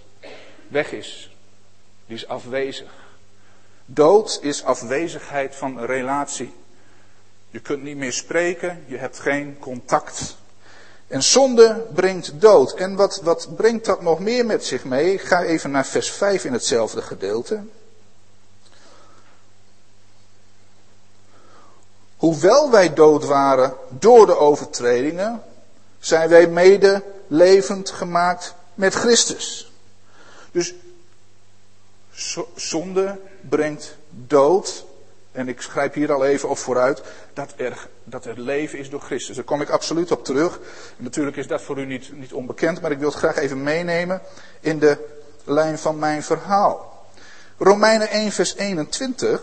weg 0.69 0.93
is. 0.93 1.31
Die 2.07 2.17
is 2.17 2.29
afwezig. 2.29 2.95
Dood 3.85 4.39
is 4.43 4.65
afwezigheid 4.65 5.55
van 5.55 5.79
een 5.79 5.87
relatie. 5.87 6.55
Je 7.51 7.61
kunt 7.61 7.83
niet 7.83 7.97
meer 7.97 8.13
spreken, 8.13 8.85
je 8.87 8.97
hebt 8.97 9.19
geen 9.19 9.59
contact. 9.59 10.37
En 11.09 11.23
zonde 11.23 11.87
brengt 11.95 12.41
dood. 12.41 12.75
En 12.75 12.95
wat, 12.95 13.21
wat 13.23 13.57
brengt 13.57 13.85
dat 13.85 14.03
nog 14.03 14.19
meer 14.19 14.47
met 14.47 14.65
zich 14.65 14.85
mee? 14.85 15.13
Ik 15.13 15.21
ga 15.21 15.43
even 15.43 15.71
naar 15.71 15.87
vers 15.87 16.11
5 16.11 16.45
in 16.45 16.53
hetzelfde 16.53 17.03
gedeelte. 17.03 17.63
Hoewel 22.17 22.71
wij 22.71 22.95
dood 22.95 23.25
waren 23.25 23.75
door 23.89 24.27
de 24.27 24.37
overtredingen, 24.39 25.43
zijn 25.99 26.29
wij 26.29 26.47
mede 26.47 27.03
levend 27.27 27.91
gemaakt 27.91 28.55
met 28.75 28.95
Christus. 28.95 29.73
Dus 30.51 30.75
zonde 32.55 33.21
brengt 33.49 33.97
dood. 34.11 34.85
En 35.37 35.49
ik 35.49 35.61
schrijf 35.61 35.93
hier 35.93 36.13
al 36.13 36.25
even 36.25 36.49
op 36.49 36.59
vooruit 36.59 37.03
dat 37.33 37.55
er, 37.57 37.89
dat 38.05 38.27
leven 38.35 38.79
is 38.79 38.91
door 38.91 39.01
Christus. 39.01 39.37
Daar 39.37 39.45
kom 39.45 39.61
ik 39.61 39.69
absoluut 39.69 40.11
op 40.11 40.25
terug. 40.25 40.59
En 40.99 41.05
natuurlijk 41.05 41.37
is 41.37 41.47
dat 41.47 41.63
voor 41.63 41.79
u 41.79 41.87
niet, 41.87 42.13
niet 42.13 42.33
onbekend, 42.33 42.81
maar 42.81 42.91
ik 42.91 42.99
wil 42.99 43.09
het 43.09 43.19
graag 43.19 43.37
even 43.37 43.63
meenemen 43.63 44.21
in 44.61 44.79
de 44.79 44.99
lijn 45.45 45.79
van 45.79 45.99
mijn 45.99 46.23
verhaal. 46.23 47.07
Romeinen 47.59 48.09
1, 48.09 48.33
vers 48.33 48.55
21 48.55 49.41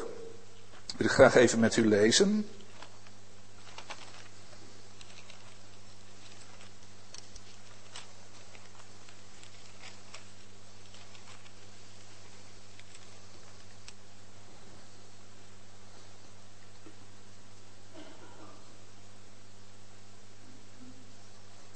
wil 0.98 1.06
ik 1.06 1.12
graag 1.12 1.36
even 1.36 1.60
met 1.60 1.76
u 1.76 1.88
lezen. 1.88 2.48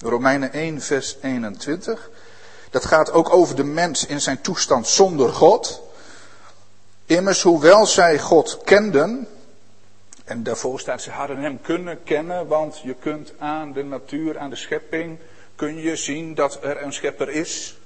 Romeinen 0.10 0.54
1, 0.54 0.82
vers 0.82 1.18
21. 1.22 2.10
Dat 2.70 2.86
gaat 2.86 3.12
ook 3.12 3.34
over 3.34 3.56
de 3.56 3.64
mens 3.64 4.06
in 4.06 4.22
zijn 4.22 4.42
toestand 4.42 4.88
zonder 4.88 5.30
God. 5.30 5.82
Immers, 7.06 7.42
hoewel 7.42 7.86
zij 7.86 8.20
God 8.20 8.60
kenden, 8.64 9.28
en 10.26 10.44
daarvoor 10.44 10.80
staat 10.80 11.02
ze 11.02 11.12
hadden 11.12 11.38
hem 11.38 11.62
kunnen 11.62 12.04
kennen, 12.04 12.48
want 12.48 12.80
je 12.84 12.96
kunt 13.00 13.34
aan 13.38 13.74
de 13.74 13.84
natuur, 13.84 14.40
aan 14.40 14.50
de 14.50 14.56
schepping, 14.56 15.18
kun 15.56 15.78
je 15.78 15.96
zien 15.96 16.36
dat 16.36 16.60
er 16.64 16.84
een 16.84 16.94
schepper 16.94 17.30
is. 17.30 17.78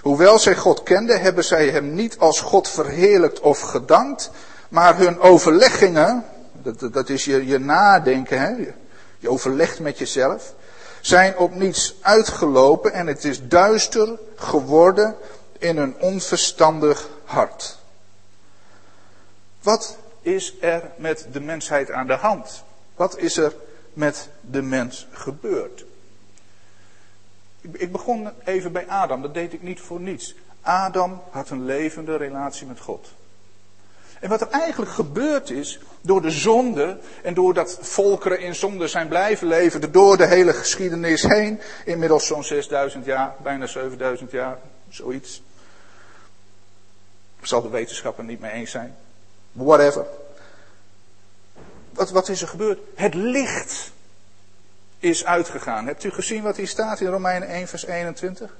Hoewel 0.00 0.38
zij 0.38 0.56
God 0.56 0.82
kenden, 0.82 1.20
hebben 1.20 1.44
zij 1.44 1.68
hem 1.68 1.94
niet 1.94 2.18
als 2.18 2.40
God 2.40 2.68
verheerlijkt 2.68 3.40
of 3.40 3.60
gedankt, 3.60 4.30
maar 4.68 4.96
hun 4.96 5.20
overleggingen, 5.20 6.24
dat, 6.52 6.92
dat 6.92 7.08
is 7.08 7.24
je, 7.24 7.46
je 7.46 7.58
nadenken, 7.58 8.40
hè? 8.40 8.72
je 9.18 9.28
overlegt 9.28 9.80
met 9.80 9.98
jezelf, 9.98 10.54
zijn 11.02 11.36
op 11.36 11.54
niets 11.54 11.94
uitgelopen 12.00 12.92
en 12.92 13.06
het 13.06 13.24
is 13.24 13.48
duister 13.48 14.18
geworden 14.36 15.16
in 15.58 15.76
een 15.76 16.00
onverstandig 16.00 17.08
hart. 17.24 17.78
Wat 19.62 19.98
is 20.20 20.54
er 20.60 20.90
met 20.96 21.26
de 21.32 21.40
mensheid 21.40 21.90
aan 21.90 22.06
de 22.06 22.16
hand? 22.16 22.64
Wat 22.94 23.18
is 23.18 23.36
er 23.36 23.54
met 23.92 24.28
de 24.40 24.62
mens 24.62 25.06
gebeurd? 25.10 25.84
Ik 27.60 27.92
begon 27.92 28.30
even 28.44 28.72
bij 28.72 28.88
Adam, 28.88 29.22
dat 29.22 29.34
deed 29.34 29.52
ik 29.52 29.62
niet 29.62 29.80
voor 29.80 30.00
niets. 30.00 30.34
Adam 30.60 31.22
had 31.30 31.50
een 31.50 31.64
levende 31.64 32.16
relatie 32.16 32.66
met 32.66 32.80
God. 32.80 33.08
En 34.22 34.28
wat 34.28 34.40
er 34.40 34.48
eigenlijk 34.50 34.90
gebeurd 34.90 35.50
is, 35.50 35.78
door 36.00 36.22
de 36.22 36.30
zonde 36.30 36.98
en 37.22 37.34
doordat 37.34 37.78
volkeren 37.80 38.40
in 38.40 38.54
zonde 38.54 38.88
zijn 38.88 39.08
blijven 39.08 39.46
leven, 39.46 39.92
door 39.92 40.16
de 40.16 40.26
hele 40.26 40.52
geschiedenis 40.52 41.22
heen, 41.22 41.60
inmiddels 41.84 42.26
zo'n 42.26 42.44
6000 42.44 43.04
jaar, 43.04 43.34
bijna 43.42 43.66
7000 43.66 44.30
jaar, 44.30 44.58
zoiets. 44.88 45.42
Zal 47.40 47.62
de 47.62 47.68
wetenschapper 47.68 48.24
niet 48.24 48.40
mee 48.40 48.50
eens 48.50 48.70
zijn. 48.70 48.96
Whatever. 49.52 50.06
Wat, 51.90 52.10
wat 52.10 52.28
is 52.28 52.42
er 52.42 52.48
gebeurd? 52.48 52.78
Het 52.94 53.14
licht 53.14 53.90
is 54.98 55.24
uitgegaan. 55.24 55.86
Hebt 55.86 56.04
u 56.04 56.10
gezien 56.10 56.42
wat 56.42 56.56
hier 56.56 56.68
staat 56.68 57.00
in 57.00 57.06
Romeinen 57.06 57.48
1, 57.48 57.68
vers 57.68 57.86
21? 57.86 58.54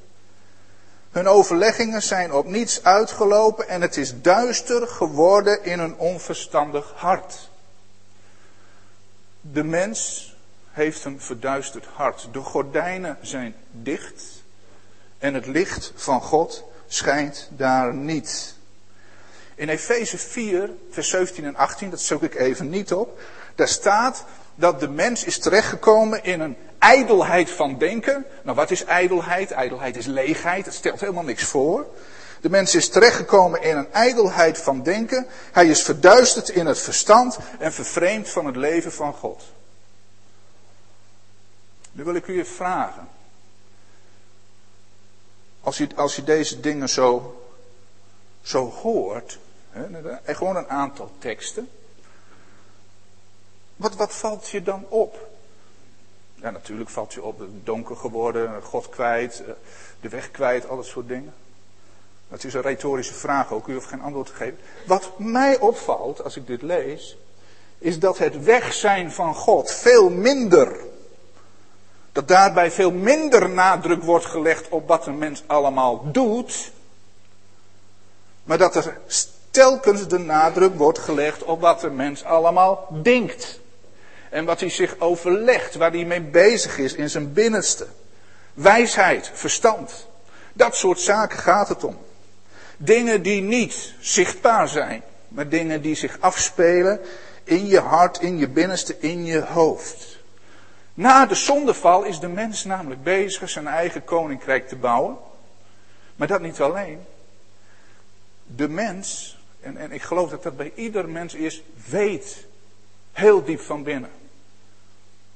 Hun 1.13 1.29
overleggingen 1.29 2.03
zijn 2.03 2.33
op 2.33 2.47
niets 2.47 2.85
uitgelopen 2.85 3.69
en 3.69 3.81
het 3.81 3.97
is 3.97 4.21
duister 4.21 4.87
geworden 4.89 5.65
in 5.65 5.79
een 5.79 5.97
onverstandig 5.97 6.93
hart. 6.97 7.51
De 9.41 9.65
mens 9.65 10.31
heeft 10.71 11.05
een 11.05 11.21
verduisterd 11.21 11.87
hart. 11.87 12.29
De 12.33 12.41
gordijnen 12.41 13.19
zijn 13.21 13.55
dicht 13.71 14.43
en 15.19 15.35
het 15.35 15.47
licht 15.47 15.93
van 15.95 16.23
God 16.23 16.65
schijnt 16.87 17.49
daar 17.51 17.95
niet. 17.95 18.55
In 19.55 19.69
Efeze 19.69 20.19
4, 20.19 20.71
vers 20.91 21.09
17 21.09 21.45
en 21.45 21.57
18, 21.57 21.91
dat 21.91 22.01
zoek 22.01 22.23
ik 22.23 22.35
even 22.35 22.69
niet 22.69 22.93
op, 22.93 23.21
daar 23.55 23.69
staat 23.69 24.25
dat 24.55 24.81
de 24.81 24.89
mens 24.89 25.25
is 25.25 25.39
terechtgekomen 25.39 26.25
in 26.25 26.41
een 26.41 26.57
ijdelheid 26.83 27.51
van 27.51 27.79
denken. 27.79 28.27
Nou, 28.43 28.57
wat 28.57 28.71
is 28.71 28.85
ijdelheid? 28.85 29.51
Ijdelheid 29.51 29.97
is 29.97 30.07
leegheid, 30.07 30.65
het 30.65 30.75
stelt 30.75 31.01
helemaal 31.01 31.23
niks 31.23 31.45
voor. 31.45 31.87
De 32.41 32.51
mens 32.51 32.75
is 32.75 32.89
terechtgekomen 32.89 33.63
in 33.63 33.77
een 33.77 33.93
ijdelheid 33.93 34.59
van 34.59 34.83
denken. 34.83 35.27
Hij 35.53 35.67
is 35.67 35.83
verduisterd 35.83 36.49
in 36.49 36.67
het 36.67 36.79
verstand 36.79 37.39
en 37.59 37.73
vervreemd 37.73 38.29
van 38.29 38.47
het 38.47 38.57
leven 38.57 38.93
van 38.93 39.13
God. 39.13 39.43
Nu 41.93 42.05
wil 42.05 42.15
ik 42.15 42.27
u 42.27 42.45
vragen. 42.45 43.09
Als 45.61 45.79
je, 45.79 45.89
als 45.97 46.17
je 46.17 46.25
deze 46.25 46.61
dingen 46.61 46.89
zo, 46.89 47.41
zo 48.43 48.71
hoort, 48.71 49.39
hè, 49.71 50.35
gewoon 50.35 50.57
een 50.57 50.69
aantal 50.69 51.11
teksten. 51.19 51.71
Wat, 53.77 53.95
wat 53.95 54.13
valt 54.15 54.49
je 54.49 54.63
dan 54.63 54.87
op? 54.89 55.32
Ja, 56.43 56.51
natuurlijk 56.51 56.91
valt 56.91 57.13
je 57.13 57.23
op, 57.23 57.43
donker 57.65 57.97
geworden, 57.97 58.63
God 58.63 58.89
kwijt, 58.89 59.43
eh, 59.47 59.53
de 60.01 60.09
weg 60.09 60.31
kwijt, 60.31 60.69
al 60.69 60.77
dat 60.77 60.87
soort 60.87 61.09
dingen. 61.09 61.35
Dat 62.29 62.45
is 62.45 62.55
een 62.55 62.63
retorische 62.63 63.15
vraag 63.15 63.53
ook, 63.53 63.69
u 63.69 63.75
hoeft 63.75 63.87
geen 63.87 64.03
antwoord 64.03 64.27
te 64.27 64.35
geven. 64.35 64.59
Wat 64.87 65.19
mij 65.19 65.59
opvalt 65.59 66.25
als 66.25 66.37
ik 66.37 66.47
dit 66.47 66.63
lees, 66.63 67.17
is 67.79 67.99
dat 67.99 68.19
het 68.19 68.45
weg 68.45 68.73
zijn 68.73 69.13
van 69.13 69.35
God 69.35 69.73
veel 69.73 70.11
minder, 70.11 70.77
dat 72.13 72.29
daarbij 72.29 72.71
veel 72.71 72.93
minder 72.93 73.51
nadruk 73.51 74.03
wordt 74.03 74.27
gelegd 74.27 74.69
op 74.69 74.89
wat 74.89 75.07
een 75.07 75.19
mens 75.19 75.43
allemaal 75.47 76.13
doet, 76.13 76.73
maar 78.45 78.59
dat 78.59 78.75
er 78.75 79.01
telkens 79.51 80.09
de 80.09 80.19
nadruk 80.19 80.75
wordt 80.75 80.99
gelegd 80.99 81.43
op 81.43 81.61
wat 81.61 81.83
een 81.83 81.97
mens 81.97 82.25
allemaal 82.25 82.89
denkt. 83.03 83.61
En 84.33 84.45
wat 84.45 84.61
hij 84.61 84.69
zich 84.69 84.99
overlegt, 84.99 85.75
waar 85.75 85.91
hij 85.91 86.05
mee 86.05 86.21
bezig 86.21 86.79
is 86.79 86.95
in 86.95 87.11
zijn 87.11 87.33
binnenste. 87.33 87.87
Wijsheid, 88.55 89.31
verstand. 89.35 90.09
Dat 90.53 90.77
soort 90.77 91.01
zaken 91.01 91.39
gaat 91.39 91.69
het 91.69 91.85
om. 91.85 91.99
Dingen 92.77 93.23
die 93.23 93.43
niet 93.43 93.95
zichtbaar 94.01 94.69
zijn, 94.69 95.03
maar 95.29 95.49
dingen 95.49 95.83
die 95.83 95.95
zich 95.95 96.17
afspelen 96.21 97.01
in 97.45 97.67
je 97.67 97.79
hart, 97.79 98.21
in 98.21 98.39
je 98.39 98.49
binnenste, 98.49 98.99
in 98.99 99.25
je 99.25 99.41
hoofd. 99.41 100.19
Na 100.95 101.27
de 101.27 101.35
zondeval 101.35 102.05
is 102.05 102.21
de 102.21 102.29
mens 102.29 102.65
namelijk 102.65 103.03
bezig 103.03 103.51
zijn 103.51 103.67
eigen 103.67 104.05
koninkrijk 104.05 104.69
te 104.69 104.77
bouwen. 104.77 105.17
Maar 106.17 106.29
dat 106.29 106.41
niet 106.41 106.61
alleen. 106.61 107.05
De 108.47 108.69
mens, 108.69 109.39
en, 109.61 109.77
en 109.77 109.93
ik 109.93 110.03
geloof 110.03 110.31
dat 110.31 110.43
dat 110.43 110.57
bij 110.57 110.73
ieder 110.75 111.09
mens 111.09 111.35
is, 111.35 111.63
weet 111.89 112.47
heel 113.13 113.45
diep 113.45 113.61
van 113.61 113.83
binnen 113.83 114.21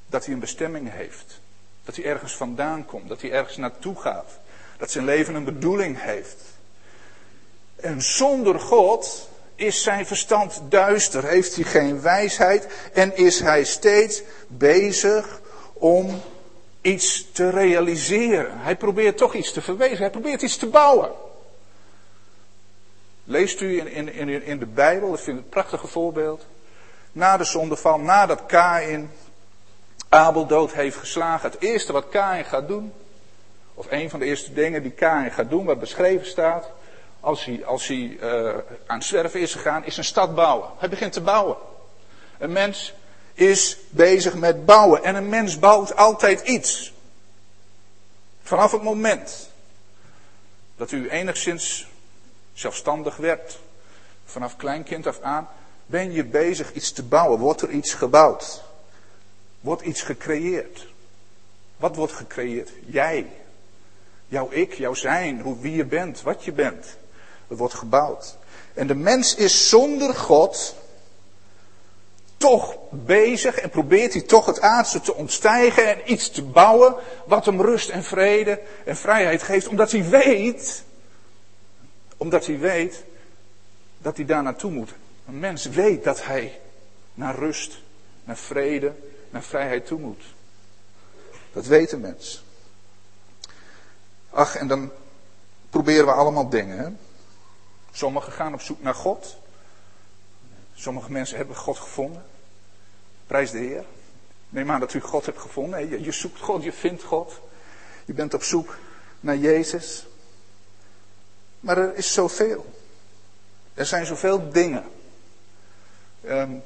dat 0.07 0.25
hij 0.25 0.35
een 0.35 0.41
bestemming 0.41 0.91
heeft. 0.93 1.41
Dat 1.85 1.97
hij 1.97 2.05
ergens 2.05 2.37
vandaan 2.37 2.85
komt, 2.85 3.09
dat 3.09 3.21
hij 3.21 3.33
ergens 3.33 3.57
naartoe 3.57 4.01
gaat. 4.01 4.39
Dat 4.79 4.91
zijn 4.91 5.05
leven 5.05 5.35
een 5.35 5.45
bedoeling 5.45 6.03
heeft. 6.03 6.37
En 7.77 8.03
zonder 8.03 8.61
God 8.61 9.29
is 9.55 9.83
zijn 9.83 10.07
verstand 10.07 10.61
duister, 10.69 11.25
heeft 11.25 11.55
hij 11.55 11.65
geen 11.65 12.01
wijsheid 12.01 12.67
en 12.93 13.17
is 13.17 13.41
hij 13.41 13.65
steeds 13.65 14.23
bezig 14.49 15.41
om 15.73 16.21
iets 16.81 17.27
te 17.33 17.51
realiseren. 17.51 18.59
Hij 18.59 18.77
probeert 18.77 19.17
toch 19.17 19.35
iets 19.35 19.53
te 19.53 19.63
verwezen, 19.63 19.99
hij 19.99 20.11
probeert 20.11 20.43
iets 20.43 20.57
te 20.57 20.67
bouwen. 20.67 21.11
Leest 23.25 23.61
u 23.61 23.79
in, 23.79 24.13
in, 24.13 24.43
in 24.43 24.59
de 24.59 24.67
Bijbel, 24.67 25.15
ik 25.15 25.21
vind 25.21 25.37
het 25.37 25.45
een 25.45 25.51
prachtige 25.51 25.87
voorbeeld. 25.87 26.47
Na 27.13 27.37
de 27.37 27.45
zondeval, 27.45 27.99
nadat 27.99 28.47
Kain 28.47 29.11
Abel 30.09 30.47
dood 30.47 30.73
heeft 30.73 30.97
geslagen, 30.97 31.51
het 31.51 31.61
eerste 31.61 31.93
wat 31.93 32.09
Kain 32.09 32.45
gaat 32.45 32.69
doen, 32.69 32.93
of 33.75 33.87
een 33.91 34.11
van 34.11 34.19
de 34.21 34.27
eerste 34.27 34.53
dingen 34.53 34.83
die 34.83 34.91
Kain 34.91 35.31
gaat 35.31 35.51
doen, 35.51 35.65
wat 35.65 35.81
beschreven 35.81 36.27
staat, 36.27 36.71
als 37.21 37.45
hij, 37.45 37.65
als 37.65 37.87
hij 37.87 37.97
uh, 37.97 38.49
aan 38.87 38.97
het 38.97 39.05
zwerven 39.05 39.41
is 39.41 39.53
gegaan, 39.53 39.85
is 39.85 39.97
een 39.97 40.05
stad 40.05 40.35
bouwen. 40.35 40.69
Hij 40.79 40.89
begint 40.89 41.13
te 41.13 41.21
bouwen. 41.21 41.57
Een 42.39 42.53
mens 42.53 42.95
is 43.35 43.77
bezig 43.89 44.35
met 44.35 44.65
bouwen. 44.65 45.05
En 45.05 45.15
een 45.15 45.29
mens 45.29 45.59
bouwt 45.59 45.97
altijd 45.97 46.41
iets. 46.41 46.93
Vanaf 48.43 48.73
het 48.73 48.83
moment 48.83 49.51
dat 50.77 50.93
u 50.93 51.09
enigszins 51.09 51.87
zelfstandig 52.53 53.17
werd, 53.17 53.59
vanaf 54.25 54.57
kleinkind 54.57 55.07
af 55.07 55.21
aan, 55.21 55.49
ben 55.87 56.13
je 56.13 56.25
bezig 56.25 56.73
iets 56.73 56.93
te 56.93 57.03
bouwen. 57.03 57.39
Wordt 57.39 57.63
er 57.63 57.71
iets 57.71 57.95
gebouwd? 57.95 58.63
Wordt 59.67 59.83
iets 59.83 60.03
gecreëerd? 60.03 60.87
Wat 61.77 61.97
wordt 61.97 62.13
gecreëerd? 62.13 62.71
Jij. 62.85 63.27
Jouw 64.29 64.51
ik, 64.51 64.75
jouw 64.75 64.95
zijn, 64.95 65.41
hoe, 65.41 65.61
wie 65.61 65.75
je 65.75 65.85
bent, 65.85 66.23
wat 66.23 66.45
je 66.45 66.53
bent. 66.53 66.97
Er 67.49 67.57
wordt 67.57 67.75
gebouwd. 67.75 68.37
En 68.75 68.87
de 68.87 68.95
mens 68.95 69.35
is 69.35 69.69
zonder 69.69 70.15
God 70.15 70.77
toch 72.37 72.77
bezig 72.91 73.59
en 73.59 73.71
probeert 73.71 74.13
hij 74.13 74.23
toch 74.23 74.47
het 74.47 74.61
aardse 74.61 75.01
te 75.01 75.15
ontstijgen 75.15 75.87
en 75.87 76.13
iets 76.13 76.31
te 76.31 76.43
bouwen 76.43 76.95
wat 77.25 77.47
hem 77.47 77.61
rust 77.61 77.89
en 77.89 78.05
vrede 78.05 78.61
en 78.85 78.97
vrijheid 78.97 79.43
geeft, 79.43 79.69
omdat 79.69 79.91
hij 79.91 80.09
weet, 80.09 80.85
omdat 82.17 82.47
hij 82.47 82.59
weet 82.59 83.05
dat 83.99 84.17
hij 84.17 84.27
daar 84.27 84.43
naartoe 84.43 84.71
moet. 84.71 84.95
Een 85.29 85.39
mens 85.39 85.65
weet 85.65 86.05
dat 86.05 86.25
hij 86.25 86.61
naar 87.15 87.35
rust, 87.35 87.79
naar 88.25 88.37
vrede, 88.37 88.93
naar 89.31 89.43
vrijheid 89.43 89.87
toe 89.87 89.99
moet. 89.99 90.23
Dat 91.53 91.67
weet 91.67 91.93
een 91.93 92.01
mens. 92.01 92.45
Ach, 94.31 94.57
en 94.57 94.69
dan 94.69 94.91
proberen 95.71 96.07
we 96.07 96.13
allemaal 96.13 96.49
dingen. 96.49 96.79
Hè? 96.79 96.89
Sommigen 97.93 98.33
gaan 98.33 98.55
op 98.55 98.61
zoek 98.61 98.83
naar 98.83 98.95
God. 98.95 99.37
Sommige 100.75 101.13
mensen 101.13 101.37
hebben 101.37 101.57
God 101.57 101.79
gevonden. 101.79 102.25
Prijs 103.27 103.51
de 103.51 103.59
Heer. 103.59 103.85
Neem 104.49 104.71
aan 104.71 104.81
dat 104.81 104.95
u 104.95 105.01
God 105.01 105.27
hebt 105.27 105.41
gevonden. 105.41 105.89
Je, 105.89 106.01
je 106.01 106.13
zoekt 106.13 106.41
God, 106.41 106.63
je 106.63 106.73
vindt 106.73 107.03
God. 107.03 107.41
Je 108.05 108.13
bent 108.13 108.35
op 108.35 108.43
zoek 108.43 108.79
naar 109.21 109.37
Jezus. 109.37 110.07
Maar 111.61 111.79
er 111.79 111.95
is 111.95 112.13
zoveel. 112.13 112.75
Er 113.75 113.87
zijn 113.87 114.07
zoveel 114.07 114.51
dingen. 114.51 114.85
Um, 116.25 116.63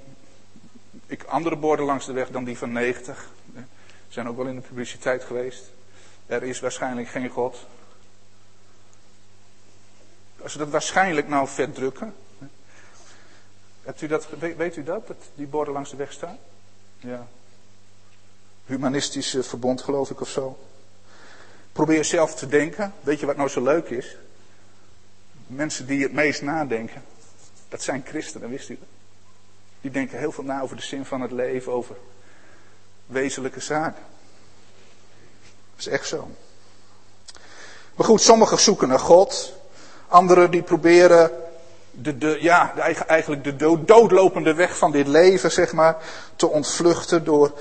ik, 1.10 1.22
andere 1.22 1.56
borden 1.56 1.86
langs 1.86 2.06
de 2.06 2.12
weg 2.12 2.30
dan 2.30 2.44
die 2.44 2.58
van 2.58 2.72
90. 2.72 3.30
Zijn 4.08 4.28
ook 4.28 4.36
wel 4.36 4.46
in 4.46 4.54
de 4.54 4.60
publiciteit 4.60 5.24
geweest. 5.24 5.70
Er 6.26 6.42
is 6.42 6.60
waarschijnlijk 6.60 7.08
geen 7.08 7.28
God. 7.28 7.66
Als 10.42 10.52
we 10.52 10.58
dat 10.58 10.68
waarschijnlijk 10.68 11.28
nou 11.28 11.48
vet 11.48 11.74
drukken. 11.74 12.14
Hebt 13.82 14.00
u 14.00 14.06
dat, 14.06 14.28
weet 14.56 14.76
u 14.76 14.82
dat, 14.82 15.06
dat 15.06 15.16
die 15.34 15.46
borden 15.46 15.74
langs 15.74 15.90
de 15.90 15.96
weg 15.96 16.12
staan? 16.12 16.38
Ja. 16.98 17.26
Humanistische 18.66 19.42
verbond 19.42 19.82
geloof 19.82 20.10
ik 20.10 20.20
of 20.20 20.28
zo. 20.28 20.58
Probeer 21.72 22.04
zelf 22.04 22.34
te 22.34 22.46
denken. 22.46 22.94
Weet 23.00 23.20
je 23.20 23.26
wat 23.26 23.36
nou 23.36 23.48
zo 23.48 23.62
leuk 23.62 23.88
is? 23.88 24.16
Mensen 25.46 25.86
die 25.86 26.02
het 26.02 26.12
meest 26.12 26.42
nadenken, 26.42 27.02
dat 27.68 27.82
zijn 27.82 28.02
christenen, 28.06 28.50
wist 28.50 28.68
u 28.68 28.78
dat? 28.78 28.99
Die 29.80 29.90
denken 29.90 30.18
heel 30.18 30.32
veel 30.32 30.44
na 30.44 30.60
over 30.60 30.76
de 30.76 30.82
zin 30.82 31.04
van 31.04 31.20
het 31.20 31.30
leven, 31.30 31.72
over 31.72 31.96
wezenlijke 33.06 33.60
zaken. 33.60 34.02
Dat 35.70 35.78
is 35.78 35.86
echt 35.86 36.06
zo. 36.06 36.28
Maar 37.94 38.06
goed, 38.06 38.20
sommigen 38.20 38.60
zoeken 38.60 38.88
naar 38.88 38.98
God. 38.98 39.52
Anderen 40.08 40.50
die 40.50 40.62
proberen 40.62 41.30
de, 41.90 42.18
de, 42.18 42.36
ja, 42.40 42.76
eigenlijk 43.06 43.44
de 43.44 43.56
doodlopende 43.84 44.54
weg 44.54 44.76
van 44.76 44.92
dit 44.92 45.06
leven, 45.06 45.52
zeg 45.52 45.72
maar, 45.72 45.96
te 46.36 46.48
ontvluchten 46.48 47.24
door 47.24 47.52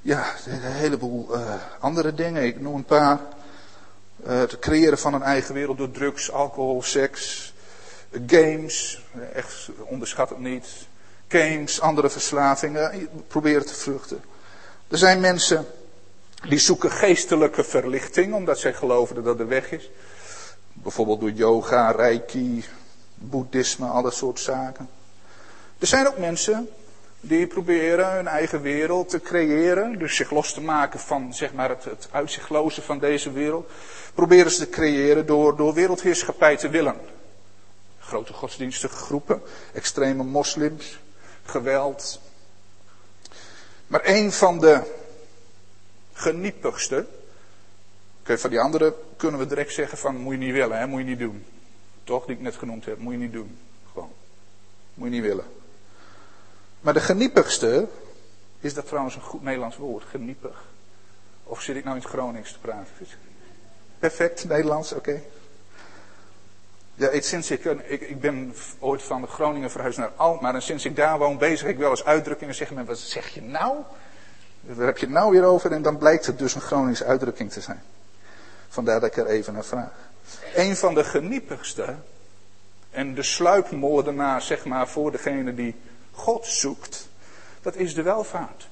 ja, 0.00 0.34
een 0.46 0.60
heleboel 0.60 1.36
uh, 1.36 1.54
andere 1.78 2.14
dingen. 2.14 2.44
Ik 2.44 2.60
noem 2.60 2.74
een 2.74 2.84
paar. 2.84 3.20
Uh, 4.26 4.38
het 4.38 4.58
creëren 4.58 4.98
van 4.98 5.14
een 5.14 5.22
eigen 5.22 5.54
wereld 5.54 5.78
door 5.78 5.90
drugs, 5.90 6.32
alcohol, 6.32 6.82
seks, 6.82 7.52
games. 8.26 9.02
Echt 9.32 9.70
onderschat 9.84 10.28
het 10.28 10.38
niet. 10.38 10.66
Games, 11.32 11.80
andere 11.80 12.10
verslavingen. 12.10 13.08
Proberen 13.28 13.66
te 13.66 13.74
vluchten. 13.74 14.22
Er 14.88 14.98
zijn 14.98 15.20
mensen 15.20 15.66
die 16.48 16.58
zoeken 16.58 16.90
geestelijke 16.90 17.64
verlichting, 17.64 18.34
omdat 18.34 18.58
zij 18.58 18.74
geloven 18.74 19.24
dat 19.24 19.38
de 19.38 19.44
weg 19.44 19.70
is. 19.70 19.90
Bijvoorbeeld 20.72 21.20
door 21.20 21.30
yoga, 21.30 21.90
reiki, 21.90 22.64
boeddhisme, 23.14 23.86
alle 23.86 24.10
soort 24.10 24.40
zaken. 24.40 24.88
Er 25.78 25.86
zijn 25.86 26.06
ook 26.06 26.18
mensen 26.18 26.68
die 27.20 27.46
proberen 27.46 28.12
hun 28.12 28.26
eigen 28.26 28.62
wereld 28.62 29.08
te 29.08 29.20
creëren, 29.20 29.98
dus 29.98 30.16
zich 30.16 30.30
los 30.30 30.52
te 30.52 30.60
maken 30.60 31.00
van 31.00 31.34
zeg 31.34 31.52
maar, 31.52 31.68
het, 31.68 31.84
het 31.84 32.08
uitzichtloze 32.10 32.82
van 32.82 32.98
deze 32.98 33.32
wereld. 33.32 33.70
Proberen 34.14 34.50
ze 34.50 34.58
te 34.58 34.68
creëren 34.68 35.26
door, 35.26 35.56
door 35.56 35.74
wereldheerschappij 35.74 36.56
te 36.56 36.68
willen. 36.68 36.96
Grote 37.98 38.32
godsdienstige 38.32 38.96
groepen, 38.96 39.42
extreme 39.72 40.22
moslims, 40.24 40.98
geweld. 41.44 42.20
Maar 43.86 44.00
een 44.04 44.32
van 44.32 44.58
de 44.58 44.80
geniepigste, 46.12 47.06
Oké, 48.22 48.38
van 48.38 48.50
die 48.50 48.60
andere 48.60 48.94
kunnen 49.16 49.40
we 49.40 49.46
direct 49.46 49.72
zeggen 49.72 49.98
van 49.98 50.16
moet 50.16 50.32
je 50.32 50.38
niet 50.38 50.52
willen, 50.52 50.78
hè? 50.78 50.86
moet 50.86 51.00
je 51.00 51.06
niet 51.06 51.18
doen. 51.18 51.44
Toch, 52.04 52.24
die 52.24 52.36
ik 52.36 52.42
net 52.42 52.56
genoemd 52.56 52.84
heb, 52.84 52.98
moet 52.98 53.12
je 53.12 53.18
niet 53.18 53.32
doen. 53.32 53.58
Gewoon. 53.92 54.12
Moet 54.94 55.08
je 55.08 55.14
niet 55.14 55.22
willen. 55.22 55.44
Maar 56.80 56.94
de 56.94 57.00
geniepigste, 57.00 57.88
is 58.60 58.74
dat 58.74 58.86
trouwens 58.86 59.14
een 59.14 59.22
goed 59.22 59.42
Nederlands 59.42 59.76
woord, 59.76 60.04
geniepig? 60.04 60.64
Of 61.44 61.62
zit 61.62 61.76
ik 61.76 61.84
nou 61.84 61.96
in 61.96 62.02
het 62.02 62.10
Gronings 62.10 62.52
te 62.52 62.58
praten? 62.58 63.06
Perfect, 63.98 64.44
Nederlands, 64.44 64.92
oké. 64.92 65.22
Ja, 66.94 67.20
sinds 67.20 67.50
ik, 67.50 67.64
ik, 67.64 68.00
ik, 68.00 68.20
ben 68.20 68.54
ooit 68.78 69.02
van 69.02 69.28
Groningen 69.28 69.70
verhuisd 69.70 69.98
naar 69.98 70.12
Alkmaar 70.16 70.54
en 70.54 70.62
sinds 70.62 70.84
ik 70.84 70.96
daar 70.96 71.18
woon 71.18 71.38
bezig 71.38 71.68
ik 71.68 71.78
wel 71.78 71.90
eens 71.90 72.04
uitdrukkingen 72.04 72.54
zeggen. 72.54 72.76
Men, 72.76 72.84
wat 72.84 72.98
zeg 72.98 73.28
je 73.28 73.42
nou? 73.42 73.76
Daar 74.60 74.86
heb 74.86 74.98
je 74.98 75.06
het 75.06 75.14
nou 75.14 75.32
weer 75.32 75.44
over 75.44 75.72
en 75.72 75.82
dan 75.82 75.98
blijkt 75.98 76.26
het 76.26 76.38
dus 76.38 76.54
een 76.54 76.60
Groningse 76.60 77.04
uitdrukking 77.04 77.52
te 77.52 77.60
zijn. 77.60 77.82
Vandaar 78.68 79.00
dat 79.00 79.10
ik 79.10 79.16
er 79.16 79.26
even 79.26 79.52
naar 79.52 79.64
vraag. 79.64 79.92
Een 80.54 80.76
van 80.76 80.94
de 80.94 81.04
geniepigste 81.04 81.94
en 82.90 83.14
de 83.14 83.22
sluipmoordenaar, 83.22 84.42
zeg 84.42 84.64
maar, 84.64 84.88
voor 84.88 85.10
degene 85.10 85.54
die 85.54 85.74
God 86.10 86.46
zoekt, 86.46 87.08
dat 87.62 87.76
is 87.76 87.94
de 87.94 88.02
welvaart. 88.02 88.68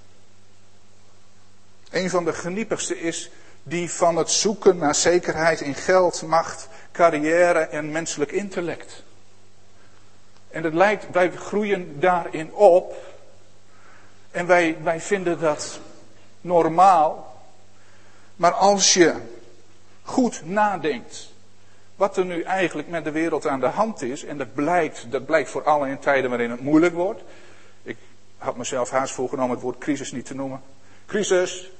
Een 1.90 2.10
van 2.10 2.24
de 2.24 2.32
geniepigste 2.32 3.00
is 3.00 3.30
die 3.62 3.90
van 3.90 4.16
het 4.16 4.30
zoeken 4.30 4.76
naar 4.76 4.94
zekerheid 4.94 5.60
in 5.60 5.74
geld, 5.74 6.22
macht, 6.22 6.68
carrière 6.92 7.58
en 7.58 7.90
menselijk 7.90 8.32
intellect. 8.32 9.02
En 10.50 10.64
het 10.64 10.74
lijkt, 10.74 11.10
wij 11.12 11.30
groeien 11.30 12.00
daarin 12.00 12.52
op. 12.52 12.96
En 14.30 14.46
wij, 14.46 14.76
wij 14.82 15.00
vinden 15.00 15.40
dat 15.40 15.80
normaal. 16.40 17.42
Maar 18.36 18.52
als 18.52 18.94
je 18.94 19.14
goed 20.02 20.42
nadenkt 20.44 21.32
wat 21.96 22.16
er 22.16 22.24
nu 22.24 22.42
eigenlijk 22.42 22.88
met 22.88 23.04
de 23.04 23.10
wereld 23.10 23.46
aan 23.46 23.60
de 23.60 23.66
hand 23.66 24.02
is, 24.02 24.24
en 24.24 24.38
dat 24.38 24.54
blijkt, 24.54 25.10
dat 25.10 25.26
blijkt 25.26 25.50
voor 25.50 25.64
alle 25.64 25.88
in 25.88 25.98
tijden 25.98 26.30
waarin 26.30 26.50
het 26.50 26.60
moeilijk 26.60 26.94
wordt. 26.94 27.22
Ik 27.82 27.96
had 28.38 28.56
mezelf 28.56 28.90
haast 28.90 29.14
voorgenomen 29.14 29.50
het 29.50 29.62
woord 29.62 29.78
crisis 29.78 30.12
niet 30.12 30.26
te 30.26 30.34
noemen. 30.34 30.62
Crisis. 31.06 31.70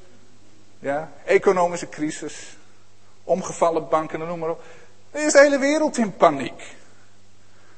Ja, 0.78 1.12
economische 1.24 1.88
crisis. 1.88 2.56
Omgevallen 3.24 3.88
banken, 3.88 4.18
noem 4.18 4.38
maar 4.38 4.50
op. 4.50 4.62
Er 5.10 5.26
is 5.26 5.32
de 5.32 5.40
hele 5.40 5.58
wereld 5.58 5.98
in 5.98 6.16
paniek. 6.16 6.76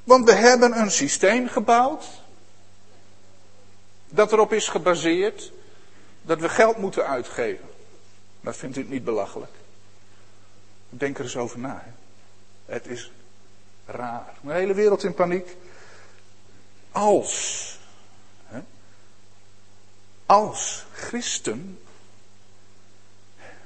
Want 0.04 0.24
we 0.24 0.32
hebben 0.32 0.78
een 0.78 0.90
systeem 0.90 1.48
gebouwd. 1.48 2.04
Dat 4.08 4.32
erop 4.32 4.52
is 4.52 4.68
gebaseerd 4.68 5.52
dat 6.22 6.40
we 6.40 6.48
geld 6.48 6.76
moeten 6.76 7.06
uitgeven. 7.06 7.68
Maar 8.40 8.54
vindt 8.54 8.76
u 8.76 8.80
het 8.80 8.90
niet 8.90 9.04
belachelijk? 9.04 9.52
Denk 10.88 11.18
er 11.18 11.24
eens 11.24 11.36
over 11.36 11.58
na. 11.58 11.82
Hè? 11.84 11.92
Het 12.72 12.86
is 12.86 13.12
raar. 13.86 14.34
De 14.40 14.52
hele 14.52 14.74
wereld 14.74 15.04
in 15.04 15.14
paniek. 15.14 15.56
Als, 16.92 17.78
hè, 18.46 18.60
als 20.26 20.84
christen 20.92 21.78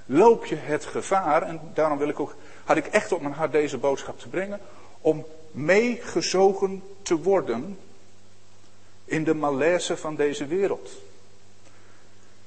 loop 0.07 0.45
je 0.45 0.57
het 0.57 0.85
gevaar, 0.85 1.43
en 1.43 1.61
daarom 1.75 1.99
wil 1.99 2.09
ik 2.09 2.21
ook, 2.21 2.35
had 2.67 2.77
ik 2.77 2.87
echt 2.87 3.13
op 3.13 3.21
mijn 3.21 3.35
hart 3.35 3.53
deze 3.53 3.79
boodschap 3.79 4.19
te 4.19 4.29
brengen, 4.29 4.61
om 5.01 5.27
meegezogen 5.51 6.83
te 7.03 7.17
worden 7.17 7.79
in 9.05 9.25
de 9.25 9.35
malaise 9.35 9.97
van 9.97 10.17
deze 10.17 10.47
wereld. 10.47 10.91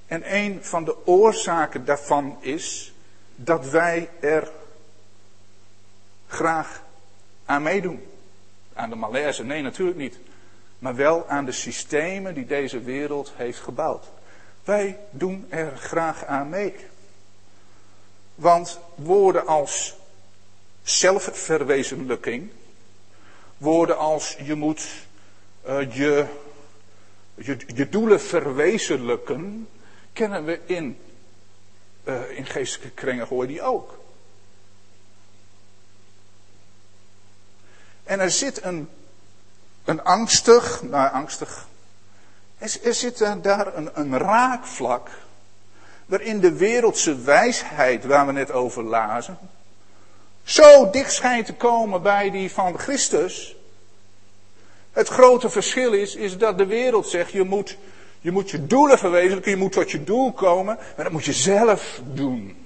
En 0.07 0.35
een 0.35 0.63
van 0.63 0.83
de 0.83 1.05
oorzaken 1.05 1.85
daarvan 1.85 2.37
is 2.39 2.93
dat 3.35 3.69
wij 3.69 4.09
er 4.19 4.51
graag 6.27 6.83
aan 7.45 7.63
meedoen. 7.63 8.03
Aan 8.73 8.89
de 8.89 8.95
malaise, 8.95 9.43
nee 9.43 9.61
natuurlijk 9.61 9.97
niet. 9.97 10.19
Maar 10.79 10.95
wel 10.95 11.27
aan 11.27 11.45
de 11.45 11.51
systemen 11.51 12.33
die 12.33 12.45
deze 12.45 12.79
wereld 12.79 13.31
heeft 13.35 13.59
gebouwd. 13.59 14.05
Wij 14.63 14.99
doen 15.09 15.45
er 15.49 15.77
graag 15.77 16.25
aan 16.25 16.49
mee. 16.49 16.75
Want 18.35 18.79
woorden 18.95 19.47
als 19.47 19.98
zelfverwezenlijking, 20.89 22.51
woorden 23.57 23.97
als 23.97 24.37
je 24.43 24.55
moet 24.55 24.87
uh, 25.67 25.95
je, 25.95 26.25
je, 27.35 27.57
je, 27.75 27.89
doelen 27.89 28.21
verwezenlijken, 28.21 29.67
kennen 30.13 30.45
we 30.45 30.59
in, 30.65 30.99
uh, 32.03 32.37
in 32.37 32.45
geestelijke 32.45 32.93
kringen 32.93 33.27
hoor 33.27 33.47
die 33.47 33.61
ook. 33.61 33.97
En 38.03 38.19
er 38.19 38.31
zit 38.31 38.63
een, 38.63 38.89
een 39.85 40.03
angstig, 40.03 40.81
nou 40.83 41.11
angstig, 41.11 41.67
er, 42.57 42.77
er 42.83 42.93
zit 42.93 43.17
daar 43.17 43.75
een, 43.75 43.89
een 43.93 44.17
raakvlak 44.17 45.09
waarin 46.05 46.39
de 46.39 46.53
wereldse 46.53 47.15
wijsheid 47.15 48.05
waar 48.05 48.25
we 48.25 48.31
net 48.31 48.51
over 48.51 48.83
lazen, 48.83 49.37
zo 50.49 50.89
dicht 50.89 51.13
schijnt 51.13 51.45
te 51.45 51.53
komen 51.53 52.01
bij 52.01 52.31
die 52.31 52.51
van 52.51 52.79
Christus. 52.79 53.55
Het 54.91 55.07
grote 55.07 55.49
verschil 55.49 55.93
is, 55.93 56.15
is 56.15 56.37
dat 56.37 56.57
de 56.57 56.65
wereld 56.65 57.07
zegt, 57.07 57.31
je 57.31 57.43
moet, 57.43 57.77
je 58.19 58.31
moet 58.31 58.49
je 58.49 58.65
doelen 58.65 58.97
verwezenlijken, 58.97 59.51
je 59.51 59.57
moet 59.57 59.71
tot 59.71 59.91
je 59.91 60.03
doel 60.03 60.31
komen, 60.31 60.77
maar 60.95 61.03
dat 61.03 61.11
moet 61.11 61.25
je 61.25 61.33
zelf 61.33 62.01
doen. 62.03 62.65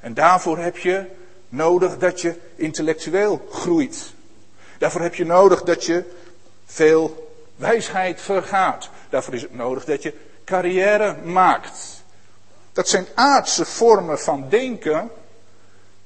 En 0.00 0.14
daarvoor 0.14 0.58
heb 0.58 0.76
je 0.76 1.04
nodig 1.48 1.98
dat 1.98 2.20
je 2.20 2.34
intellectueel 2.56 3.46
groeit. 3.50 4.12
Daarvoor 4.78 5.00
heb 5.00 5.14
je 5.14 5.24
nodig 5.24 5.62
dat 5.62 5.84
je 5.84 6.04
veel 6.66 7.32
wijsheid 7.56 8.20
vergaat. 8.20 8.90
Daarvoor 9.08 9.34
is 9.34 9.42
het 9.42 9.54
nodig 9.54 9.84
dat 9.84 10.02
je 10.02 10.14
carrière 10.44 11.16
maakt. 11.24 12.02
Dat 12.72 12.88
zijn 12.88 13.06
aardse 13.14 13.64
vormen 13.64 14.18
van 14.18 14.46
denken 14.48 15.10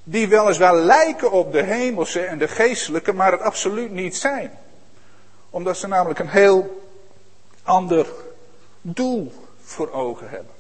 die 0.05 0.29
weliswaar 0.29 0.75
lijken 0.75 1.31
op 1.31 1.53
de 1.53 1.63
hemelse 1.63 2.21
en 2.21 2.39
de 2.39 2.49
geestelijke, 2.49 3.13
maar 3.13 3.33
het 3.33 3.41
absoluut 3.41 3.91
niet 3.91 4.17
zijn. 4.17 4.59
Omdat 5.51 5.77
ze 5.77 5.87
namelijk 5.87 6.19
een 6.19 6.29
heel 6.29 6.83
ander 7.63 8.07
doel 8.81 9.33
voor 9.63 9.93
ogen 9.93 10.29
hebben. 10.29 10.55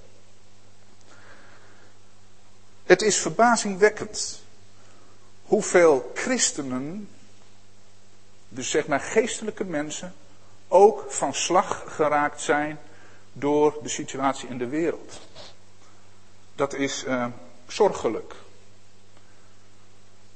Het 2.85 3.03
is 3.03 3.19
verbazingwekkend 3.19 4.43
hoeveel 5.43 6.11
christenen, 6.15 7.09
dus 8.49 8.71
zeg 8.71 8.87
maar 8.87 9.01
geestelijke 9.01 9.65
mensen, 9.65 10.15
ook 10.69 11.05
van 11.09 11.35
slag 11.35 11.85
geraakt 11.87 12.41
zijn 12.41 12.79
door 13.33 13.79
de 13.83 13.89
situatie 13.89 14.49
in 14.49 14.59
de 14.59 14.69
wereld. 14.69 15.21
Dat 16.55 16.75
is 16.75 17.05
uh, 17.05 17.27
zorgelijk. 17.67 18.35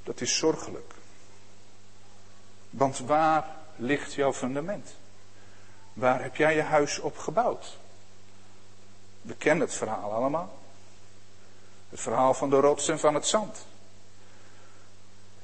Dat 0.08 0.20
is 0.20 0.36
zorgelijk. 0.36 0.92
Want 2.70 2.98
waar 2.98 3.56
ligt 3.76 4.14
jouw 4.14 4.32
fundament? 4.32 4.94
Waar 5.92 6.22
heb 6.22 6.36
jij 6.36 6.54
je 6.54 6.62
huis 6.62 6.98
op 6.98 7.18
gebouwd? 7.18 7.78
We 9.22 9.34
kennen 9.34 9.66
het 9.66 9.76
verhaal 9.76 10.12
allemaal. 10.12 10.58
Het 11.88 12.00
verhaal 12.00 12.34
van 12.34 12.50
de 12.50 12.60
rots 12.60 12.88
en 12.88 12.98
van 12.98 13.14
het 13.14 13.26
zand. 13.26 13.66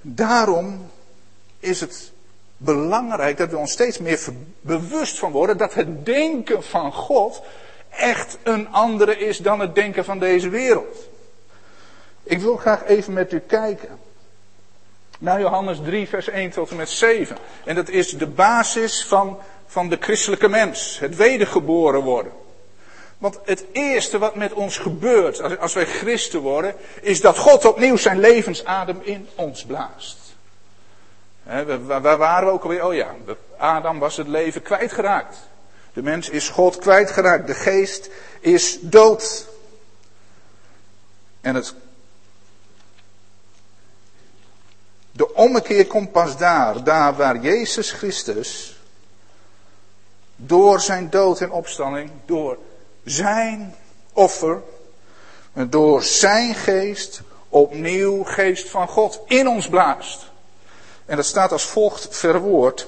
Daarom 0.00 0.90
is 1.59 1.81
het 1.81 2.12
belangrijk 2.57 3.37
dat 3.37 3.50
we 3.50 3.57
ons 3.57 3.72
steeds 3.72 3.98
meer 3.98 4.20
bewust 4.61 5.18
van 5.18 5.33
worden 5.33 5.57
dat 5.57 5.74
het 5.74 6.05
denken 6.05 6.62
van 6.62 6.92
God 6.92 7.42
echt 7.88 8.38
een 8.42 8.68
andere 8.72 9.18
is 9.18 9.38
dan 9.38 9.61
het 9.61 9.74
denken 9.74 10.05
van 10.05 10.18
deze 10.18 10.48
wereld. 10.48 11.09
Ik 12.22 12.40
wil 12.40 12.57
graag 12.57 12.85
even 12.85 13.12
met 13.12 13.33
u 13.33 13.38
kijken 13.38 14.04
naar 15.25 15.41
Johannes 15.41 15.79
3, 15.85 16.09
vers 16.09 16.29
1 16.29 16.51
tot 16.51 16.71
en 16.71 16.77
met 16.77 16.89
7. 16.89 17.37
En 17.65 17.75
dat 17.75 17.89
is 17.89 18.11
de 18.11 18.27
basis 18.27 19.05
van, 19.05 19.39
van 19.67 19.89
de 19.89 19.97
christelijke 20.01 20.49
mens, 20.49 20.99
het 20.99 21.17
wedergeboren 21.17 22.01
worden. 22.01 22.33
Want 23.19 23.39
het 23.45 23.65
eerste 23.73 24.19
wat 24.19 24.35
met 24.35 24.53
ons 24.53 24.79
gebeurt 24.79 25.43
als, 25.43 25.59
als 25.59 25.75
wij 25.75 25.87
christen 25.87 26.41
worden, 26.41 26.75
is 27.01 27.21
dat 27.21 27.39
God 27.39 27.65
opnieuw 27.65 27.97
zijn 27.97 28.19
levensadem 28.19 29.01
in 29.03 29.29
ons 29.35 29.65
blaast. 29.65 30.17
waar 31.87 32.17
waren 32.19 32.47
we 32.47 32.53
ook 32.53 32.63
alweer? 32.63 32.87
Oh 32.87 32.95
ja, 32.95 33.15
Adam 33.57 33.99
was 33.99 34.17
het 34.17 34.29
leven 34.29 34.63
kwijtgeraakt. 34.63 35.37
De 35.93 36.03
mens 36.03 36.29
is 36.29 36.49
God 36.49 36.79
kwijtgeraakt. 36.79 37.47
De 37.47 37.55
geest 37.55 38.11
is 38.41 38.79
dood. 38.81 39.47
En 41.41 41.55
het 41.55 41.75
De 45.16 45.35
ommekeer 45.35 45.87
komt 45.87 46.12
pas 46.12 46.37
daar, 46.37 46.85
daar 46.85 47.16
waar 47.16 47.38
Jezus 47.38 47.90
Christus 47.90 48.81
door 50.37 50.81
zijn 50.81 51.11
dood 51.11 51.40
en 51.40 51.50
opstanding, 51.50 52.11
door 52.24 52.59
zijn 53.05 53.74
offer, 54.12 54.62
door 55.53 56.03
zijn 56.03 56.55
geest 56.55 57.20
opnieuw 57.48 58.22
geest 58.24 58.70
van 58.70 58.88
God 58.88 59.20
in 59.27 59.48
ons 59.48 59.68
blaast. 59.68 60.31
En 61.07 61.16
dat 61.16 61.24
staat 61.24 61.53
als 61.53 61.64
volgt 61.64 62.16
verwoord 62.16 62.87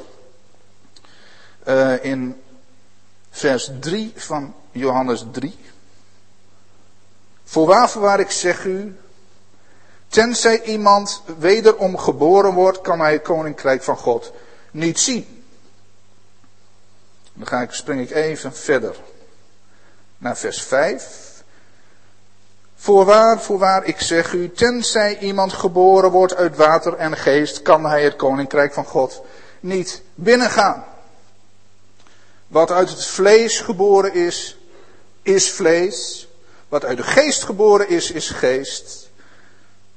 uh, 1.69 2.05
in 2.05 2.43
vers 3.31 3.71
3 3.81 4.13
van 4.17 4.55
Johannes 4.71 5.25
3. 5.33 5.59
Voorwaar, 7.45 7.91
voorwaar, 7.91 8.21
ik 8.21 8.31
zeg 8.31 8.65
u, 8.65 8.97
Tenzij 10.09 10.63
iemand 10.63 11.23
wederom 11.39 11.99
geboren 11.99 12.55
wordt, 12.55 12.81
kan 12.81 13.01
hij 13.01 13.13
het 13.13 13.23
koninkrijk 13.23 13.83
van 13.83 13.97
God 13.97 14.33
niet 14.71 14.99
zien. 14.99 15.45
Dan 17.33 17.47
ga 17.47 17.61
ik, 17.61 17.73
spring 17.73 18.01
ik 18.01 18.11
even 18.11 18.55
verder 18.55 18.97
naar 20.19 20.37
vers 20.37 20.63
5. 20.63 21.27
Voorwaar, 22.77 23.41
voorwaar, 23.41 23.85
ik 23.85 24.01
zeg 24.01 24.33
u, 24.33 24.53
tenzij 24.53 25.19
iemand 25.19 25.53
geboren 25.53 26.11
wordt 26.11 26.35
uit 26.35 26.57
water 26.57 26.95
en 26.95 27.17
geest, 27.17 27.63
kan 27.63 27.85
hij 27.85 28.03
het 28.03 28.17
koninkrijk 28.17 28.73
van 28.73 28.85
God 28.85 29.23
niet 29.61 30.03
binnengaan. 30.15 30.85
Wat 32.47 32.71
uit 32.71 32.91
het 32.91 33.05
vlees 33.05 33.61
geboren 33.61 34.15
is, 34.15 34.59
is 35.23 35.51
vlees. 35.51 36.29
Wat 36.69 36.85
uit 36.85 36.97
de 36.97 37.03
geest 37.03 37.43
geboren 37.43 37.89
is, 37.89 38.11
is 38.11 38.31
geest. 38.31 39.06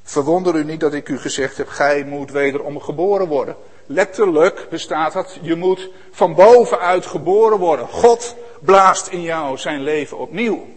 Verwonder 0.10 0.56
u 0.56 0.64
niet 0.64 0.80
dat 0.80 0.94
ik 0.94 1.10
u 1.10 1.20
gezegd 1.20 1.58
heb, 1.58 1.68
gij 1.68 2.04
moet 2.04 2.32
wederom 2.32 2.82
geboren 2.82 3.28
worden. 3.28 3.56
Letterlijk 3.86 4.68
bestaat 4.70 5.14
dat, 5.14 5.40
je 5.42 5.56
moet 5.56 5.90
van 6.12 6.36
bovenuit 6.36 7.06
geboren 7.06 7.58
worden. 7.58 7.88
God 7.88 8.36
blaast 8.62 9.08
in 9.08 9.22
jou 9.22 9.58
zijn 9.58 9.82
leven 9.82 10.18
opnieuw. 10.18 10.68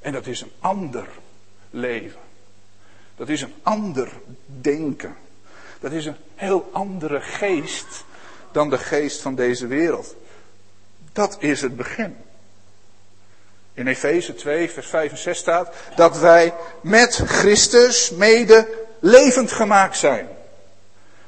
En 0.00 0.12
dat 0.12 0.26
is 0.26 0.40
een 0.40 0.52
ander 0.60 1.08
leven. 1.70 2.20
Dat 3.16 3.28
is 3.28 3.42
een 3.42 3.54
ander 3.62 4.12
denken. 4.46 5.16
Dat 5.80 5.92
is 5.92 6.06
een 6.06 6.16
heel 6.34 6.68
andere 6.72 7.20
geest 7.20 8.04
dan 8.52 8.70
de 8.70 8.78
geest 8.78 9.20
van 9.20 9.34
deze 9.34 9.66
wereld. 9.66 10.14
Dat 11.12 11.36
is 11.38 11.60
het 11.60 11.76
begin. 11.76 12.16
In 13.74 13.86
Efeze 13.86 14.34
2, 14.34 14.70
vers 14.70 14.86
5 14.86 15.10
en 15.10 15.18
6 15.18 15.38
staat 15.38 15.74
dat 15.96 16.18
wij 16.18 16.54
met 16.80 17.22
Christus 17.26 18.10
mede 18.10 18.68
levend 19.00 19.52
gemaakt 19.52 19.96
zijn. 19.96 20.28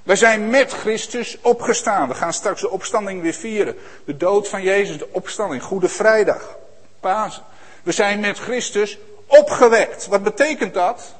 Wij 0.02 0.16
zijn 0.16 0.50
met 0.50 0.72
Christus 0.72 1.38
opgestaan. 1.40 2.08
We 2.08 2.14
gaan 2.14 2.32
straks 2.32 2.60
de 2.60 2.70
opstanding 2.70 3.22
weer 3.22 3.32
vieren. 3.32 3.76
De 4.04 4.16
dood 4.16 4.48
van 4.48 4.62
Jezus, 4.62 4.98
de 4.98 5.08
opstanding, 5.12 5.62
Goede 5.62 5.88
Vrijdag, 5.88 6.56
Pasen. 7.00 7.42
We 7.82 7.92
zijn 7.92 8.20
met 8.20 8.38
Christus 8.38 8.98
opgewekt. 9.26 10.06
Wat 10.06 10.22
betekent 10.22 10.74
dat? 10.74 11.14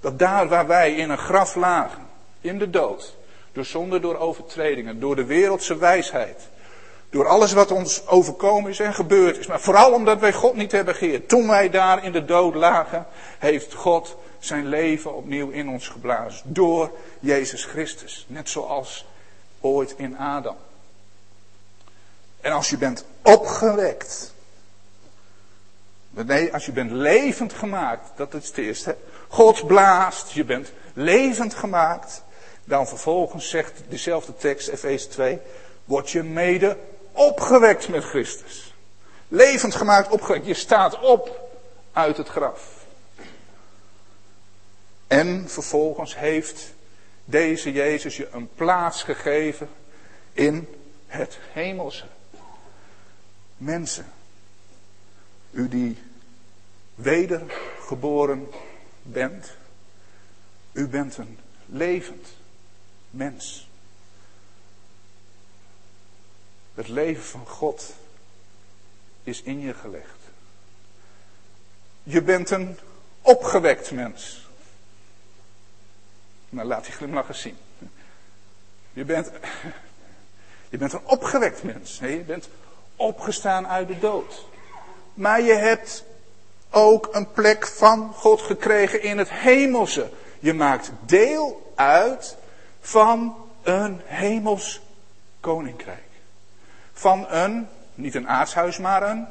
Dat 0.00 0.18
daar 0.18 0.48
waar 0.48 0.66
wij 0.66 0.94
in 0.94 1.10
een 1.10 1.18
graf 1.18 1.54
lagen, 1.54 2.06
in 2.40 2.58
de 2.58 2.70
dood, 2.70 3.14
door 3.52 3.64
zonde, 3.64 4.00
door 4.00 4.16
overtredingen, 4.16 5.00
door 5.00 5.16
de 5.16 5.24
wereldse 5.24 5.76
wijsheid, 5.76 6.48
door 7.16 7.28
alles 7.28 7.52
wat 7.52 7.70
ons 7.70 8.06
overkomen 8.06 8.70
is 8.70 8.80
en 8.80 8.94
gebeurd 8.94 9.38
is, 9.38 9.46
maar 9.46 9.60
vooral 9.60 9.92
omdat 9.92 10.20
wij 10.20 10.32
God 10.32 10.54
niet 10.54 10.72
hebben 10.72 10.94
geëerd. 10.94 11.28
Toen 11.28 11.48
wij 11.48 11.70
daar 11.70 12.04
in 12.04 12.12
de 12.12 12.24
dood 12.24 12.54
lagen, 12.54 13.06
heeft 13.38 13.74
God 13.74 14.16
zijn 14.38 14.66
leven 14.66 15.14
opnieuw 15.14 15.50
in 15.50 15.68
ons 15.68 15.88
geblazen. 15.88 16.42
Door 16.44 16.90
Jezus 17.20 17.64
Christus. 17.64 18.26
Net 18.28 18.48
zoals 18.48 19.06
ooit 19.60 19.94
in 19.96 20.18
Adam. 20.18 20.56
En 22.40 22.52
als 22.52 22.70
je 22.70 22.78
bent 22.78 23.04
opgewekt. 23.22 24.32
Nee, 26.10 26.52
als 26.52 26.66
je 26.66 26.72
bent 26.72 26.90
levend 26.90 27.52
gemaakt, 27.52 28.10
dat 28.16 28.34
is 28.34 28.46
het 28.46 28.58
eerste. 28.58 28.96
God 29.28 29.66
blaast, 29.66 30.30
je 30.30 30.44
bent 30.44 30.72
levend 30.92 31.54
gemaakt. 31.54 32.22
Dan 32.64 32.86
vervolgens 32.86 33.48
zegt 33.48 33.72
dezelfde 33.88 34.34
tekst, 34.36 34.68
Efeze 34.68 35.08
2, 35.08 35.38
word 35.84 36.10
je 36.10 36.22
mede 36.22 36.76
opgewekt 37.16 37.88
met 37.88 38.04
Christus. 38.04 38.74
Levend 39.28 39.74
gemaakt, 39.74 40.08
opgewekt. 40.08 40.46
Je 40.46 40.54
staat 40.54 41.00
op 41.00 41.50
uit 41.92 42.16
het 42.16 42.28
graf. 42.28 42.84
En 45.06 45.48
vervolgens 45.48 46.16
heeft 46.16 46.74
deze 47.24 47.72
Jezus 47.72 48.16
je 48.16 48.28
een 48.32 48.48
plaats 48.54 49.02
gegeven 49.02 49.68
in 50.32 50.68
het 51.06 51.38
hemelse. 51.52 52.04
Mensen, 53.56 54.12
u 55.50 55.68
die 55.68 55.98
wedergeboren 56.94 58.48
bent, 59.02 59.56
u 60.72 60.88
bent 60.88 61.16
een 61.16 61.38
levend 61.66 62.28
mens. 63.10 63.65
Het 66.76 66.88
leven 66.88 67.24
van 67.24 67.46
God 67.46 67.94
is 69.22 69.42
in 69.42 69.60
je 69.60 69.74
gelegd. 69.74 70.18
Je 72.02 72.22
bent 72.22 72.50
een 72.50 72.78
opgewekt 73.22 73.90
mens. 73.90 74.48
Nou, 76.48 76.66
laat 76.68 76.84
die 76.84 76.92
glimlach 76.92 77.28
eens 77.28 77.40
zien. 77.40 77.56
Je 78.92 79.04
bent, 79.04 79.30
je 80.70 80.78
bent 80.78 80.92
een 80.92 81.06
opgewekt 81.06 81.62
mens. 81.62 81.98
Je 81.98 82.24
bent 82.26 82.48
opgestaan 82.96 83.68
uit 83.68 83.88
de 83.88 83.98
dood. 83.98 84.44
Maar 85.14 85.40
je 85.40 85.54
hebt 85.54 86.04
ook 86.70 87.08
een 87.12 87.32
plek 87.32 87.66
van 87.66 88.12
God 88.14 88.40
gekregen 88.40 89.02
in 89.02 89.18
het 89.18 89.30
hemelse. 89.30 90.10
Je 90.38 90.52
maakt 90.52 90.90
deel 91.00 91.72
uit 91.74 92.36
van 92.80 93.36
een 93.62 94.00
hemels 94.04 94.80
koninkrijk. 95.40 96.05
Van 96.98 97.26
een, 97.28 97.68
niet 97.94 98.14
een 98.14 98.28
aardshuis, 98.28 98.78
maar 98.78 99.02
een 99.10 99.26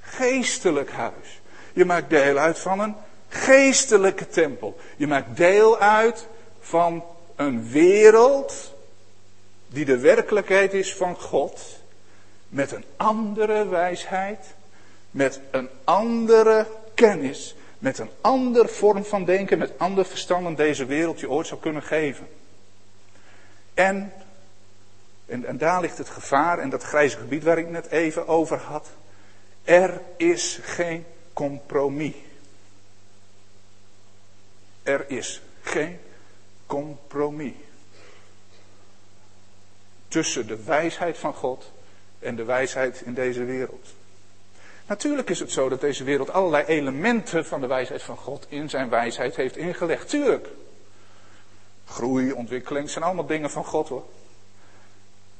geestelijk 0.00 0.90
huis. 0.90 1.40
Je 1.72 1.84
maakt 1.84 2.10
deel 2.10 2.36
uit 2.36 2.58
van 2.58 2.80
een 2.80 2.94
geestelijke 3.28 4.28
tempel. 4.28 4.76
Je 4.96 5.06
maakt 5.06 5.36
deel 5.36 5.78
uit 5.78 6.26
van 6.60 7.04
een 7.36 7.68
wereld 7.68 8.72
die 9.66 9.84
de 9.84 9.98
werkelijkheid 9.98 10.72
is 10.72 10.94
van 10.94 11.16
God. 11.16 11.60
Met 12.48 12.72
een 12.72 12.84
andere 12.96 13.68
wijsheid, 13.68 14.54
met 15.10 15.40
een 15.50 15.68
andere 15.84 16.66
kennis, 16.94 17.54
met 17.78 17.98
een 17.98 18.10
andere 18.20 18.68
vorm 18.68 19.04
van 19.04 19.24
denken, 19.24 19.58
met 19.58 19.78
ander 19.78 20.04
verstand 20.04 20.44
dan 20.44 20.54
deze 20.54 20.86
wereld 20.86 21.20
je 21.20 21.30
ooit 21.30 21.46
zou 21.46 21.60
kunnen 21.60 21.82
geven. 21.82 22.28
En, 23.74 24.12
en, 25.26 25.44
en 25.44 25.58
daar 25.58 25.80
ligt 25.80 25.98
het 25.98 26.08
gevaar 26.08 26.58
en 26.58 26.70
dat 26.70 26.82
grijze 26.82 27.16
gebied 27.16 27.42
waar 27.42 27.58
ik 27.58 27.68
net 27.68 27.86
even 27.86 28.28
over 28.28 28.58
had. 28.58 28.88
Er 29.64 30.00
is 30.16 30.60
geen 30.62 31.06
compromis. 31.32 32.14
Er 34.82 35.10
is 35.10 35.42
geen 35.62 35.98
compromis 36.66 37.52
tussen 40.08 40.46
de 40.46 40.64
wijsheid 40.64 41.18
van 41.18 41.34
God 41.34 41.72
en 42.18 42.36
de 42.36 42.44
wijsheid 42.44 43.00
in 43.00 43.14
deze 43.14 43.44
wereld. 43.44 43.94
Natuurlijk 44.86 45.30
is 45.30 45.40
het 45.40 45.52
zo 45.52 45.68
dat 45.68 45.80
deze 45.80 46.04
wereld 46.04 46.30
allerlei 46.30 46.64
elementen 46.64 47.46
van 47.46 47.60
de 47.60 47.66
wijsheid 47.66 48.02
van 48.02 48.16
God 48.16 48.46
in 48.48 48.70
zijn 48.70 48.88
wijsheid 48.88 49.36
heeft 49.36 49.56
ingelegd. 49.56 50.08
Tuurlijk. 50.08 50.48
Groei, 51.84 52.32
ontwikkeling 52.32 52.90
zijn 52.90 53.04
allemaal 53.04 53.26
dingen 53.26 53.50
van 53.50 53.64
God 53.64 53.88
hoor. 53.88 54.04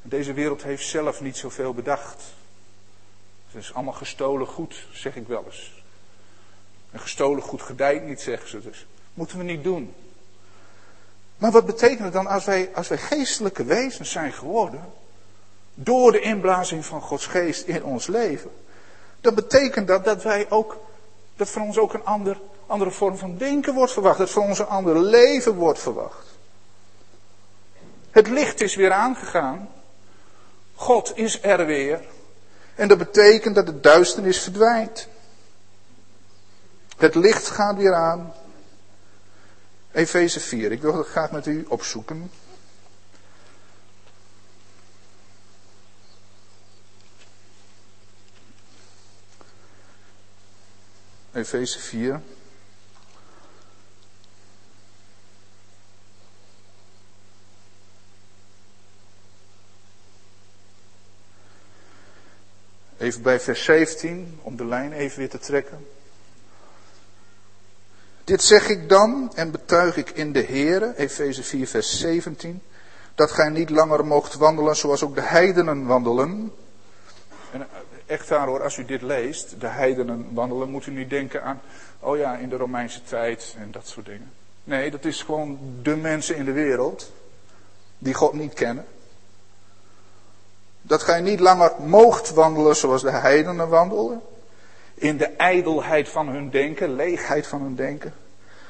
Deze 0.07 0.33
wereld 0.33 0.63
heeft 0.63 0.87
zelf 0.87 1.21
niet 1.21 1.37
zoveel 1.37 1.75
bedacht. 1.75 2.23
Het 3.47 3.63
is 3.63 3.75
allemaal 3.75 3.93
gestolen 3.93 4.47
goed, 4.47 4.87
zeg 4.93 5.17
ik 5.17 5.27
wel 5.27 5.45
eens. 5.47 5.83
En 6.91 7.01
gestolen 7.01 7.43
goed 7.43 7.63
gedijt 7.63 8.07
niet, 8.07 8.21
zeggen 8.21 8.49
ze 8.49 8.63
dus. 8.63 8.87
Moeten 9.15 9.39
we 9.39 9.45
niet 9.45 9.65
doen. 9.65 9.95
Maar 11.37 11.51
wat 11.51 11.67
betekent 11.67 12.01
het 12.01 12.13
dan 12.13 12.27
als 12.27 12.45
wij, 12.45 12.71
als 12.75 12.89
wij 12.89 12.99
geestelijke 12.99 13.65
wezens 13.65 14.11
zijn 14.11 14.33
geworden? 14.33 14.93
Door 15.75 16.13
de 16.13 16.21
inblazing 16.21 16.85
van 16.85 17.01
Gods 17.01 17.27
geest 17.27 17.67
in 17.67 17.85
ons 17.85 18.07
leven. 18.07 18.51
Dan 19.21 19.35
betekent 19.35 19.87
dat 19.87 20.05
dat 20.05 20.23
wij 20.23 20.51
ook, 20.51 20.81
dat 21.37 21.51
van 21.51 21.63
ons 21.63 21.79
ook 21.79 21.95
een 21.95 22.05
ander, 22.05 22.41
andere 22.67 22.91
vorm 22.91 23.17
van 23.17 23.37
denken 23.37 23.75
wordt 23.75 23.93
verwacht. 23.93 24.19
Dat 24.19 24.31
van 24.31 24.43
ons 24.43 24.59
een 24.59 24.67
ander 24.67 24.99
leven 25.01 25.55
wordt 25.55 25.79
verwacht. 25.79 26.27
Het 28.11 28.29
licht 28.29 28.61
is 28.61 28.75
weer 28.75 28.93
aangegaan. 28.93 29.69
God 30.75 31.17
is 31.17 31.43
er 31.43 31.67
weer. 31.67 32.01
En 32.75 32.89
dat 32.89 32.99
betekent 32.99 33.55
dat 33.55 33.67
de 33.67 33.81
duisternis 33.81 34.39
verdwijnt. 34.39 35.09
Het 36.97 37.15
licht 37.15 37.47
gaat 37.47 37.77
weer 37.77 37.95
aan. 37.95 38.35
Efeze 39.93 40.41
4, 40.41 40.73
ik 40.73 40.83
wil 40.83 40.93
dat 40.93 41.07
graag 41.07 41.31
met 41.31 41.47
u 41.47 41.65
opzoeken. 41.69 42.31
Efeze 51.33 51.79
4. 51.79 52.21
Even 63.05 63.23
bij 63.23 63.41
vers 63.41 63.65
17, 63.65 64.39
om 64.43 64.57
de 64.57 64.65
lijn 64.65 64.93
even 64.93 65.19
weer 65.19 65.29
te 65.29 65.39
trekken. 65.39 65.87
Dit 68.25 68.43
zeg 68.43 68.69
ik 68.69 68.89
dan 68.89 69.33
en 69.35 69.51
betuig 69.51 69.97
ik 69.97 70.11
in 70.11 70.33
de 70.33 70.43
Here, 70.43 70.97
Efeze 70.97 71.43
4, 71.43 71.67
vers 71.67 71.99
17, 71.99 72.63
dat 73.15 73.31
gij 73.31 73.49
niet 73.49 73.71
langer 73.71 74.07
moogt 74.07 74.35
wandelen 74.35 74.77
zoals 74.77 75.03
ook 75.03 75.15
de 75.15 75.23
heidenen 75.23 75.87
wandelen. 75.87 76.53
En 77.53 77.61
eh, 77.61 77.67
echt 78.07 78.29
waar 78.29 78.47
hoor, 78.47 78.63
als 78.63 78.77
u 78.77 78.85
dit 78.85 79.03
leest, 79.03 79.61
de 79.61 79.67
heidenen 79.67 80.35
wandelen, 80.35 80.71
moet 80.71 80.87
u 80.87 80.91
niet 80.91 81.11
denken 81.11 81.43
aan, 81.43 81.61
oh 82.01 82.17
ja, 82.17 82.37
in 82.37 82.49
de 82.49 82.57
Romeinse 82.57 83.03
tijd 83.03 83.55
en 83.59 83.71
dat 83.71 83.87
soort 83.87 84.07
dingen. 84.07 84.33
Nee, 84.65 84.91
dat 84.91 85.05
is 85.05 85.23
gewoon 85.23 85.59
de 85.83 85.97
mensen 85.97 86.37
in 86.37 86.45
de 86.45 86.53
wereld 86.53 87.13
die 87.99 88.15
God 88.15 88.33
niet 88.33 88.55
kennen. 88.55 88.85
Dat 90.87 91.03
gij 91.03 91.21
niet 91.21 91.41
langer 91.41 91.73
moogt 91.79 92.31
wandelen 92.31 92.77
zoals 92.77 93.03
de 93.03 93.11
heidenen 93.11 93.69
wandelen 93.69 94.23
in 94.95 95.17
de 95.17 95.27
ijdelheid 95.27 96.09
van 96.09 96.29
hun 96.29 96.51
denken, 96.51 96.95
leegheid 96.95 97.47
van 97.47 97.63
hun 97.63 97.75
denken, 97.75 98.15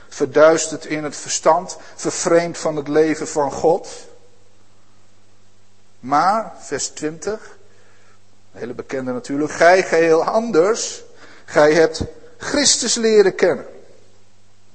verduisterd 0.09 0.85
in 0.85 1.05
het 1.05 1.17
verstand, 1.17 1.79
vervreemd 1.95 2.59
van 2.59 2.77
het 2.77 2.89
leven 2.89 3.29
van 3.29 3.53
God. 3.53 4.07
Maar, 6.01 6.53
vers 6.59 6.89
20, 6.89 7.59
hele 8.53 8.75
bekende 8.75 9.13
natuurlijk, 9.13 9.53
gij 9.53 9.83
geheel 9.83 10.25
anders, 10.25 11.03
gij 11.45 11.73
hebt 11.73 12.05
Christus 12.37 12.95
leren 12.95 13.35
kennen. 13.35 13.67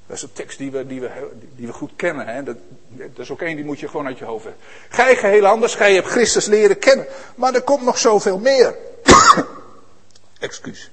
Dat 0.07 0.17
is 0.17 0.23
een 0.23 0.33
tekst 0.33 0.57
die 0.57 0.71
we, 0.71 0.87
die 0.87 1.01
we, 1.01 1.31
die 1.55 1.67
we 1.67 1.73
goed 1.73 1.91
kennen. 1.95 2.27
Hè? 2.27 2.43
Dat, 2.43 2.57
dat 2.89 3.19
is 3.19 3.31
ook 3.31 3.41
één 3.41 3.55
die 3.55 3.65
moet 3.65 3.79
je 3.79 3.87
gewoon 3.87 4.05
uit 4.05 4.17
je 4.17 4.25
hoofd 4.25 4.43
hebben. 4.43 4.63
Gij 4.89 5.15
geheel 5.15 5.45
anders, 5.45 5.75
gij 5.75 5.93
hebt 5.93 6.07
Christus 6.07 6.45
leren 6.45 6.79
kennen. 6.79 7.07
Maar 7.35 7.53
er 7.53 7.61
komt 7.61 7.83
nog 7.83 7.97
zoveel 7.97 8.37
meer. 8.37 8.75
Excuus. 10.39 10.91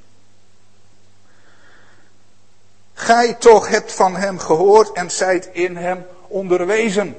Gij 2.94 3.34
toch 3.34 3.68
hebt 3.68 3.92
van 3.92 4.16
hem 4.16 4.38
gehoord 4.38 4.92
en 4.92 5.10
zijt 5.10 5.48
in 5.52 5.76
hem 5.76 6.06
onderwezen. 6.28 7.16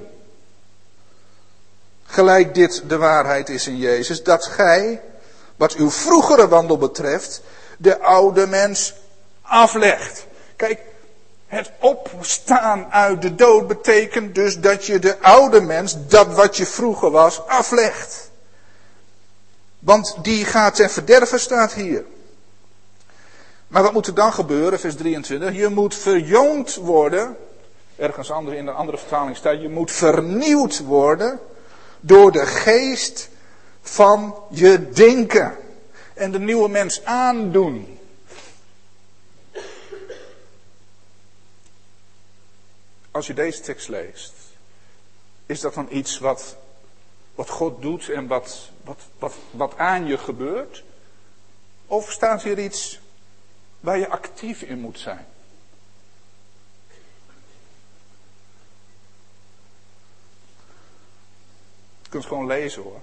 Gelijk 2.06 2.54
dit 2.54 2.84
de 2.88 2.98
waarheid 2.98 3.50
is 3.50 3.68
in 3.68 3.78
Jezus, 3.78 4.24
dat 4.24 4.46
gij, 4.46 5.02
wat 5.56 5.74
uw 5.74 5.92
vroegere 5.92 6.48
wandel 6.48 6.78
betreft, 6.78 7.42
de 7.78 8.00
oude 8.00 8.48
mens 8.48 8.94
aflegt. 9.42 10.26
Kijk, 10.56 10.80
het 11.48 11.72
opstaan 11.80 12.92
uit 12.92 13.22
de 13.22 13.36
dood 13.36 13.68
betekent 13.68 14.36
dus 14.36 14.60
dat 14.60 14.86
je 14.86 15.00
de 15.00 15.20
oude 15.20 15.62
mens, 15.62 16.08
dat 16.08 16.34
wat 16.34 16.58
je 16.58 16.66
vroeger 16.66 17.12
was, 17.12 17.48
aflegt. 17.48 18.32
Want 19.80 20.18
die 20.22 20.46
gaat 20.46 20.76
ten 20.76 20.90
verderven, 20.90 21.40
staat 21.40 21.74
hier. 21.74 22.06
Maar 23.68 23.84
wat 23.84 23.94
moet 23.94 24.08
er 24.08 24.14
dan 24.14 24.34
gebeuren, 24.34 24.80
vers 24.80 24.96
23? 24.96 25.56
Je 25.56 25.68
moet 25.68 25.96
verjongd 25.96 26.76
worden. 26.76 27.38
Ergens 27.96 28.32
anders 28.32 28.58
in 28.58 28.68
een 28.68 28.76
andere 28.76 28.98
vertaling 28.98 29.36
staat, 29.36 29.62
je 29.62 29.70
moet 29.70 29.92
vernieuwd 29.92 30.80
worden 30.80 31.40
door 32.00 32.32
de 32.32 32.46
geest 32.46 33.30
van 33.82 34.36
je 34.50 34.90
denken. 34.90 35.58
En 36.14 36.32
de 36.32 36.40
nieuwe 36.40 36.70
mens 36.70 37.06
aandoen. 37.06 37.97
Als 43.18 43.28
je 43.28 43.34
deze 43.34 43.62
tekst 43.62 43.88
leest, 43.88 44.34
is 45.46 45.60
dat 45.60 45.74
dan 45.74 45.88
iets 45.92 46.20
wat, 46.20 46.56
wat 47.36 47.50
God 47.50 47.82
doet 47.82 48.10
en 48.10 48.28
wat, 48.28 48.70
wat, 48.84 49.02
wat, 49.20 49.34
wat 49.52 49.78
aan 49.78 50.06
je 50.06 50.18
gebeurt? 50.18 50.84
Of 51.86 52.12
staat 52.12 52.44
hier 52.44 52.60
iets 52.60 53.00
waar 53.80 53.98
je 53.98 54.10
actief 54.10 54.62
in 54.62 54.80
moet 54.80 55.00
zijn? 55.00 55.26
Je 62.02 62.10
kunt 62.10 62.24
het 62.24 62.32
gewoon 62.32 62.48
lezen 62.48 62.82
hoor. 62.82 63.02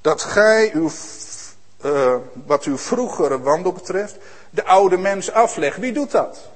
Dat 0.00 0.22
gij 0.22 0.72
uw, 0.74 0.90
uh, 1.84 2.16
wat 2.32 2.64
uw 2.64 2.78
vroegere 2.78 3.40
wandel 3.40 3.72
betreft, 3.72 4.16
de 4.50 4.64
oude 4.64 4.96
mens 4.96 5.30
aflegt. 5.30 5.78
Wie 5.78 5.92
doet 5.92 6.10
dat? 6.10 6.50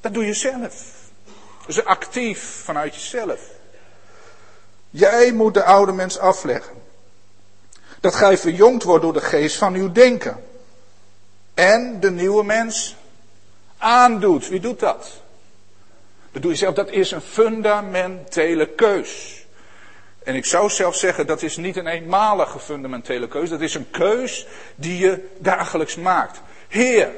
Dat 0.00 0.14
doe 0.14 0.26
je 0.26 0.34
zelf. 0.34 0.84
Dus 1.66 1.84
actief 1.84 2.62
vanuit 2.64 2.94
jezelf. 2.94 3.40
Jij 4.90 5.32
moet 5.32 5.54
de 5.54 5.64
oude 5.64 5.92
mens 5.92 6.18
afleggen. 6.18 6.74
Dat 8.00 8.14
gij 8.14 8.38
verjongd 8.38 8.82
wordt 8.82 9.02
door 9.02 9.12
de 9.12 9.20
geest 9.20 9.56
van 9.56 9.74
uw 9.74 9.92
denken. 9.92 10.44
En 11.54 12.00
de 12.00 12.10
nieuwe 12.10 12.44
mens 12.44 12.96
aandoet. 13.78 14.48
Wie 14.48 14.60
doet 14.60 14.80
dat? 14.80 15.20
Dat 16.32 16.42
doe 16.42 16.50
je 16.50 16.56
zelf. 16.56 16.74
Dat 16.74 16.90
is 16.90 17.10
een 17.10 17.20
fundamentele 17.20 18.66
keus. 18.66 19.44
En 20.22 20.34
ik 20.34 20.44
zou 20.44 20.70
zelf 20.70 20.96
zeggen, 20.96 21.26
dat 21.26 21.42
is 21.42 21.56
niet 21.56 21.76
een 21.76 21.86
eenmalige 21.86 22.58
fundamentele 22.58 23.28
keus. 23.28 23.50
Dat 23.50 23.60
is 23.60 23.74
een 23.74 23.90
keus 23.90 24.46
die 24.74 24.98
je 24.98 25.28
dagelijks 25.38 25.96
maakt. 25.96 26.40
Heer, 26.68 27.10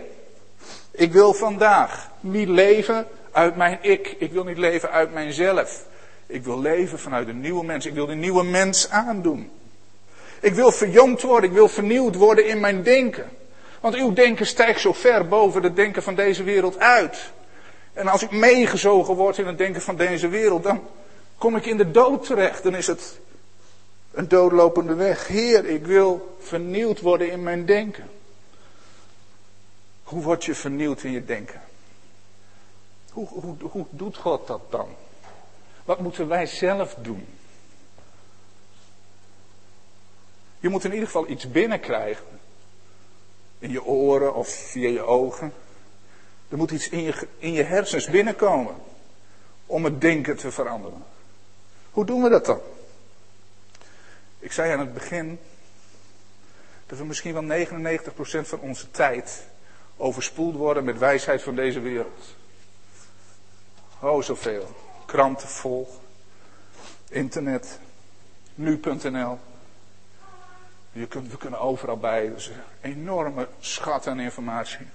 ik 0.93 1.13
wil 1.13 1.35
vandaag 1.35 2.11
niet 2.21 2.49
leven 2.49 3.07
uit 3.33 3.57
mijn 3.57 3.79
ik. 3.81 4.17
Ik 4.19 4.33
wil 4.33 4.45
niet 4.45 4.59
leven 4.59 4.91
uit 4.91 5.13
mijzelf. 5.13 5.85
Ik 6.27 6.45
wil 6.45 6.61
leven 6.61 6.99
vanuit 6.99 7.29
een 7.29 7.41
nieuwe 7.41 7.65
mens. 7.65 7.87
Ik 7.87 7.95
wil 7.95 8.07
de 8.07 8.15
nieuwe 8.15 8.45
mens 8.45 8.91
aandoen. 8.91 9.51
Ik 10.41 10.55
wil 10.55 10.73
verjongd 10.73 11.23
worden. 11.23 11.51
Ik 11.51 11.57
wil 11.57 11.69
vernieuwd 11.69 12.15
worden 12.15 12.47
in 12.47 12.61
mijn 12.61 12.83
denken. 12.83 13.31
Want 13.81 13.95
uw 13.95 14.13
denken 14.13 14.47
stijgt 14.47 14.81
zo 14.81 14.93
ver 14.93 15.29
boven 15.29 15.63
het 15.63 15.77
denken 15.77 16.03
van 16.03 16.15
deze 16.15 16.43
wereld 16.43 16.79
uit. 16.79 17.33
En 17.93 18.09
als 18.09 18.23
ik 18.23 18.31
meegezogen 18.31 19.15
word 19.15 19.39
in 19.39 19.47
het 19.47 19.59
denken 19.59 19.83
van 19.83 19.97
deze 19.97 20.29
wereld, 20.29 20.63
dan 20.63 20.81
kom 21.39 21.57
ik 21.57 21.67
in 21.67 21.77
de 21.77 21.91
dood 21.91 22.27
terecht. 22.27 22.63
Dan 22.63 22.75
is 22.75 22.87
het 22.87 23.19
een 24.13 24.29
doodlopende 24.29 24.95
weg. 24.95 25.27
Heer, 25.27 25.67
ik 25.67 25.87
wil 25.87 26.37
vernieuwd 26.41 27.01
worden 27.01 27.31
in 27.31 27.43
mijn 27.43 27.67
denken. 27.67 28.05
Hoe 30.12 30.22
word 30.22 30.44
je 30.44 30.55
vernieuwd 30.55 31.03
in 31.03 31.11
je 31.11 31.25
denken? 31.25 31.61
Hoe, 33.11 33.29
hoe, 33.29 33.57
hoe 33.61 33.87
doet 33.90 34.16
God 34.16 34.46
dat 34.46 34.61
dan? 34.70 34.88
Wat 35.85 36.01
moeten 36.01 36.29
wij 36.29 36.46
zelf 36.46 36.94
doen? 36.94 37.27
Je 40.61 40.68
moet 40.68 40.85
in 40.85 40.90
ieder 40.90 41.07
geval 41.07 41.29
iets 41.29 41.51
binnenkrijgen. 41.51 42.27
In 43.59 43.70
je 43.70 43.85
oren 43.85 44.35
of 44.35 44.48
via 44.48 44.88
je 44.88 45.03
ogen. 45.03 45.53
Er 46.48 46.57
moet 46.57 46.70
iets 46.70 46.88
in 46.88 47.14
in 47.38 47.53
je 47.53 47.62
hersens 47.62 48.11
binnenkomen. 48.11 48.75
Om 49.66 49.85
het 49.85 50.01
denken 50.01 50.37
te 50.37 50.51
veranderen. 50.51 51.05
Hoe 51.90 52.05
doen 52.05 52.22
we 52.22 52.29
dat 52.29 52.46
dan? 52.46 52.61
Ik 54.38 54.53
zei 54.53 54.72
aan 54.72 54.81
het 54.81 54.94
begin. 54.94 55.38
Dat 56.87 56.98
we 56.98 57.05
misschien 57.05 57.48
wel 57.48 57.66
99% 57.66 58.46
van 58.46 58.61
onze 58.61 58.90
tijd 58.90 59.51
overspoeld 60.03 60.55
worden 60.55 60.85
met 60.85 60.99
wijsheid 60.99 61.43
van 61.43 61.55
deze 61.55 61.81
wereld. 61.81 62.35
Oh, 64.01 64.23
zoveel. 64.23 64.75
Kranten 65.07 65.49
vol. 65.49 65.88
Internet. 67.09 67.79
Nu.nl. 68.55 69.38
Je 70.93 71.07
kunt, 71.07 71.31
we 71.31 71.37
kunnen 71.37 71.61
overal 71.61 71.97
bij. 71.97 72.27
Een 72.27 72.43
enorme 72.81 73.49
schat 73.61 74.07
aan 74.07 74.21
informatie. 74.21 74.87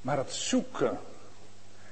Maar 0.00 0.16
het 0.16 0.32
zoeken 0.32 0.98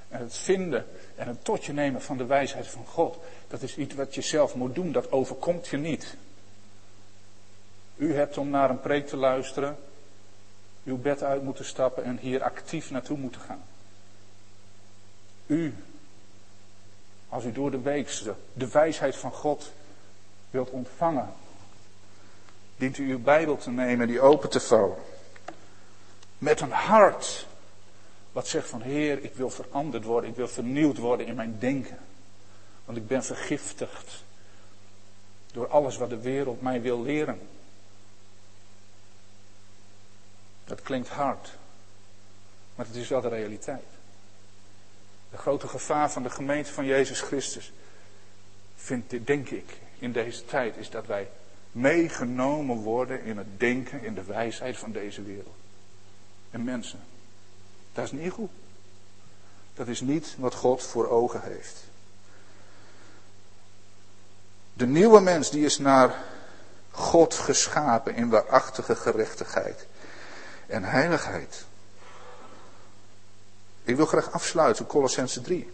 en 0.08 0.20
het 0.20 0.36
vinden 0.36 0.86
en 1.16 1.28
het 1.28 1.44
tot 1.44 1.64
je 1.64 1.72
nemen 1.72 2.02
van 2.02 2.16
de 2.16 2.26
wijsheid 2.26 2.66
van 2.66 2.86
God, 2.86 3.18
dat 3.48 3.62
is 3.62 3.76
iets 3.76 3.94
wat 3.94 4.14
je 4.14 4.20
zelf 4.20 4.54
moet 4.54 4.74
doen. 4.74 4.92
Dat 4.92 5.12
overkomt 5.12 5.68
je 5.68 5.76
niet. 5.76 6.16
U 8.00 8.14
hebt 8.14 8.38
om 8.38 8.50
naar 8.50 8.70
een 8.70 8.80
preek 8.80 9.06
te 9.06 9.16
luisteren, 9.16 9.76
uw 10.84 10.96
bed 10.96 11.22
uit 11.22 11.42
moeten 11.42 11.64
stappen 11.64 12.04
en 12.04 12.18
hier 12.18 12.42
actief 12.42 12.90
naartoe 12.90 13.18
moeten 13.18 13.40
gaan. 13.40 13.62
U, 15.46 15.74
als 17.28 17.44
u 17.44 17.52
door 17.52 17.70
de 17.70 17.80
week 17.80 18.22
de 18.52 18.68
wijsheid 18.68 19.16
van 19.16 19.32
God 19.32 19.72
wilt 20.50 20.70
ontvangen, 20.70 21.28
dient 22.76 22.98
u 22.98 23.10
uw 23.10 23.20
Bijbel 23.20 23.56
te 23.56 23.70
nemen, 23.70 24.06
die 24.06 24.20
open 24.20 24.50
te 24.50 24.60
vouwen. 24.60 24.98
Met 26.38 26.60
een 26.60 26.72
hart 26.72 27.46
wat 28.32 28.48
zegt 28.48 28.68
van 28.68 28.80
Heer, 28.80 29.24
ik 29.24 29.34
wil 29.34 29.50
veranderd 29.50 30.04
worden, 30.04 30.30
ik 30.30 30.36
wil 30.36 30.48
vernieuwd 30.48 30.98
worden 30.98 31.26
in 31.26 31.34
mijn 31.34 31.56
denken. 31.58 31.98
Want 32.84 32.98
ik 32.98 33.06
ben 33.06 33.24
vergiftigd 33.24 34.24
door 35.52 35.68
alles 35.68 35.96
wat 35.96 36.10
de 36.10 36.20
wereld 36.20 36.62
mij 36.62 36.82
wil 36.82 37.02
leren. 37.02 37.40
Dat 40.70 40.82
klinkt 40.82 41.08
hard, 41.08 41.50
maar 42.74 42.86
het 42.86 42.94
is 42.94 43.08
wel 43.08 43.20
de 43.20 43.28
realiteit. 43.28 43.84
De 45.30 45.36
grote 45.36 45.68
gevaar 45.68 46.10
van 46.10 46.22
de 46.22 46.30
gemeente 46.30 46.72
van 46.72 46.84
Jezus 46.84 47.20
Christus, 47.20 47.72
vind, 48.76 49.26
denk 49.26 49.48
ik, 49.48 49.78
in 49.98 50.12
deze 50.12 50.44
tijd, 50.44 50.76
is 50.76 50.90
dat 50.90 51.06
wij 51.06 51.30
meegenomen 51.72 52.76
worden 52.76 53.22
in 53.24 53.38
het 53.38 53.60
denken, 53.60 54.02
in 54.02 54.14
de 54.14 54.22
wijsheid 54.22 54.76
van 54.76 54.92
deze 54.92 55.22
wereld. 55.22 55.56
En 56.50 56.64
mensen, 56.64 57.00
dat 57.92 58.04
is 58.04 58.12
niet 58.12 58.32
goed. 58.32 58.50
Dat 59.74 59.88
is 59.88 60.00
niet 60.00 60.34
wat 60.38 60.54
God 60.54 60.82
voor 60.82 61.08
ogen 61.08 61.42
heeft. 61.42 61.84
De 64.72 64.86
nieuwe 64.86 65.20
mens 65.20 65.50
die 65.50 65.64
is 65.64 65.78
naar 65.78 66.14
God 66.90 67.34
geschapen 67.34 68.14
in 68.14 68.28
waarachtige 68.28 68.96
gerechtigheid 68.96 69.88
en 70.70 70.84
heiligheid. 70.84 71.64
Ik 73.84 73.96
wil 73.96 74.06
graag 74.06 74.32
afsluiten, 74.32 74.86
Colossense 74.86 75.40
3. 75.40 75.70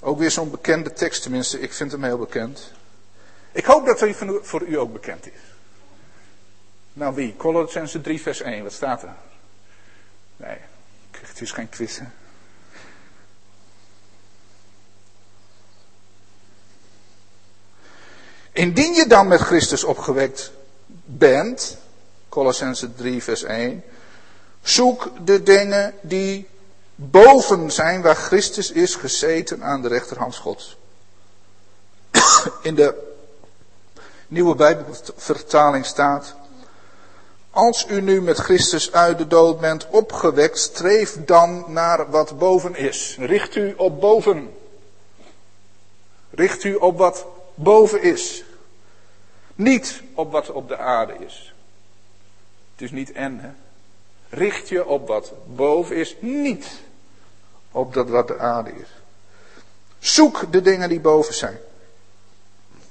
Ook 0.00 0.18
weer 0.18 0.30
zo'n 0.30 0.50
bekende 0.50 0.92
tekst, 0.92 1.22
tenminste, 1.22 1.60
ik 1.60 1.72
vind 1.72 1.92
hem 1.92 2.04
heel 2.04 2.18
bekend. 2.18 2.72
Ik 3.52 3.64
hoop 3.64 3.86
dat 3.86 4.00
hij 4.00 4.14
voor 4.42 4.62
u 4.62 4.78
ook 4.78 4.92
bekend 4.92 5.26
is. 5.26 5.40
Nou 6.92 7.14
wie? 7.14 7.36
Colossense 7.36 8.00
3 8.00 8.22
vers 8.22 8.40
1, 8.40 8.62
wat 8.62 8.72
staat 8.72 9.02
er? 9.02 9.14
Nee, 10.36 10.56
het 11.10 11.40
is 11.40 11.52
geen 11.52 11.68
quiz. 11.68 12.00
Indien 18.52 18.94
je 18.94 19.06
dan 19.06 19.28
met 19.28 19.40
Christus 19.40 19.84
opgewekt 19.84 20.52
bent, 21.04 21.78
Colossense 22.32 22.94
3 22.94 23.22
vers 23.22 23.42
1, 23.42 23.84
zoek 24.62 25.10
de 25.24 25.42
dingen 25.42 25.94
die 26.00 26.48
boven 26.94 27.70
zijn 27.70 28.02
waar 28.02 28.14
Christus 28.14 28.70
is 28.70 28.94
gezeten 28.94 29.62
aan 29.62 29.82
de 29.82 29.88
rechterhand 29.88 30.36
Gods. 30.36 30.76
In 32.62 32.74
de 32.74 32.94
nieuwe 34.28 34.54
Bijbelvertaling 34.54 35.86
staat, 35.86 36.34
als 37.50 37.86
u 37.88 38.00
nu 38.00 38.22
met 38.22 38.38
Christus 38.38 38.92
uit 38.92 39.18
de 39.18 39.26
dood 39.26 39.60
bent 39.60 39.86
opgewekt, 39.90 40.58
streef 40.58 41.24
dan 41.24 41.64
naar 41.68 42.10
wat 42.10 42.38
boven 42.38 42.76
is. 42.76 43.16
Richt 43.18 43.54
u 43.56 43.74
op 43.76 44.00
boven. 44.00 44.54
Richt 46.30 46.64
u 46.64 46.74
op 46.74 46.98
wat 46.98 47.26
boven 47.54 48.02
is. 48.02 48.44
Niet 49.54 50.02
op 50.14 50.32
wat 50.32 50.50
op 50.50 50.68
de 50.68 50.76
aarde 50.76 51.14
is. 51.18 51.51
Is 52.82 52.90
niet 52.90 53.12
en, 53.12 53.38
hè. 53.38 53.50
Richt 54.28 54.68
je 54.68 54.86
op 54.86 55.06
wat 55.08 55.32
boven 55.54 55.96
is, 55.96 56.16
niet 56.20 56.80
op 57.70 57.94
dat 57.94 58.08
wat 58.08 58.28
de 58.28 58.38
aarde 58.38 58.70
is. 58.70 58.88
Zoek 59.98 60.52
de 60.52 60.60
dingen 60.60 60.88
die 60.88 61.00
boven 61.00 61.34
zijn. 61.34 61.58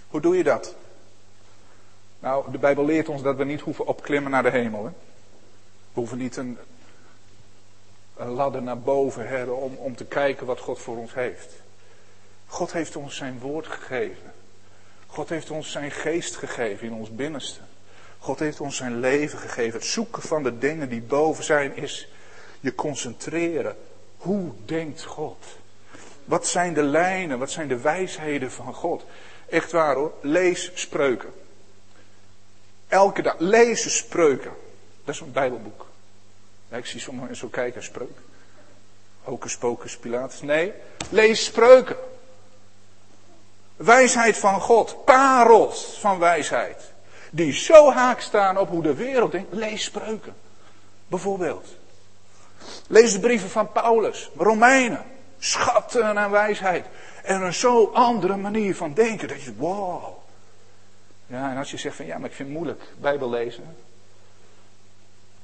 Hoe 0.07 0.21
doe 0.21 0.37
je 0.37 0.43
dat? 0.43 0.75
Nou, 2.19 2.51
de 2.51 2.57
Bijbel 2.57 2.85
leert 2.85 3.09
ons 3.09 3.21
dat 3.21 3.35
we 3.35 3.43
niet 3.43 3.61
hoeven 3.61 3.87
opklimmen 3.87 4.31
naar 4.31 4.43
de 4.43 4.49
hemel. 4.49 4.85
Hè? 4.85 4.91
We 5.93 5.99
hoeven 5.99 6.17
niet 6.17 6.37
een, 6.37 6.57
een 8.17 8.29
ladder 8.29 8.61
naar 8.61 8.79
boven 8.79 9.27
hebben 9.27 9.57
om, 9.57 9.75
om 9.75 9.95
te 9.95 10.05
kijken 10.05 10.45
wat 10.45 10.59
God 10.59 10.79
voor 10.79 10.97
ons 10.97 11.13
heeft. 11.13 11.53
God 12.47 12.73
heeft 12.73 12.95
ons 12.95 13.15
zijn 13.15 13.39
woord 13.39 13.67
gegeven. 13.67 14.31
God 15.07 15.29
heeft 15.29 15.49
ons 15.49 15.71
zijn 15.71 15.91
geest 15.91 16.35
gegeven 16.35 16.87
in 16.87 16.93
ons 16.93 17.15
binnenste. 17.15 17.59
God 18.21 18.39
heeft 18.39 18.59
ons 18.59 18.75
zijn 18.75 18.99
leven 18.99 19.39
gegeven. 19.39 19.79
Het 19.79 19.87
zoeken 19.87 20.21
van 20.21 20.43
de 20.43 20.57
dingen 20.57 20.89
die 20.89 21.01
boven 21.01 21.43
zijn 21.43 21.75
is 21.75 22.07
je 22.59 22.75
concentreren. 22.75 23.77
Hoe 24.17 24.51
denkt 24.65 25.03
God? 25.03 25.45
Wat 26.25 26.47
zijn 26.47 26.73
de 26.73 26.83
lijnen? 26.83 27.39
Wat 27.39 27.51
zijn 27.51 27.67
de 27.67 27.79
wijsheden 27.79 28.51
van 28.51 28.73
God? 28.73 29.05
Echt 29.49 29.71
waar 29.71 29.95
hoor. 29.95 30.13
Lees 30.21 30.71
spreuken. 30.73 31.29
Elke 32.87 33.21
dag. 33.21 33.35
Lees 33.37 33.97
spreuken. 33.97 34.51
Dat 35.03 35.15
is 35.15 35.21
een 35.21 35.31
bijbelboek. 35.31 35.87
Ja, 36.69 36.77
ik 36.77 36.85
zie 36.85 36.99
sommigen 36.99 37.35
zo 37.35 37.47
kijken, 37.47 37.83
spreuken. 37.83 38.23
Hocus 39.21 39.57
pocus 39.57 39.97
Pilatus. 39.97 40.41
Nee, 40.41 40.73
lees 41.09 41.45
spreuken. 41.45 41.97
Wijsheid 43.75 44.37
van 44.37 44.61
God. 44.61 45.05
Parels 45.05 45.97
van 45.99 46.19
wijsheid. 46.19 46.90
Die 47.33 47.53
zo 47.53 47.91
haak 47.91 48.19
staan 48.19 48.57
op 48.57 48.69
hoe 48.69 48.83
de 48.83 48.93
wereld 48.93 49.31
denkt. 49.31 49.53
Lees 49.53 49.83
spreuken. 49.83 50.35
Bijvoorbeeld. 51.07 51.67
Lees 52.87 53.13
de 53.13 53.19
brieven 53.19 53.49
van 53.49 53.71
Paulus. 53.71 54.29
Romeinen. 54.37 55.05
Schatten 55.39 56.17
aan 56.17 56.31
wijsheid. 56.31 56.85
En 57.23 57.41
een 57.41 57.53
zo 57.53 57.91
andere 57.93 58.37
manier 58.37 58.75
van 58.75 58.93
denken. 58.93 59.27
Dat 59.27 59.41
je, 59.41 59.55
wow. 59.55 60.17
Ja, 61.27 61.51
en 61.51 61.57
als 61.57 61.71
je 61.71 61.77
zegt 61.77 61.95
van 61.95 62.05
ja, 62.05 62.17
maar 62.17 62.29
ik 62.29 62.35
vind 62.35 62.49
het 62.49 62.57
moeilijk 62.57 62.83
Bijbel 62.99 63.29
lezen. 63.29 63.75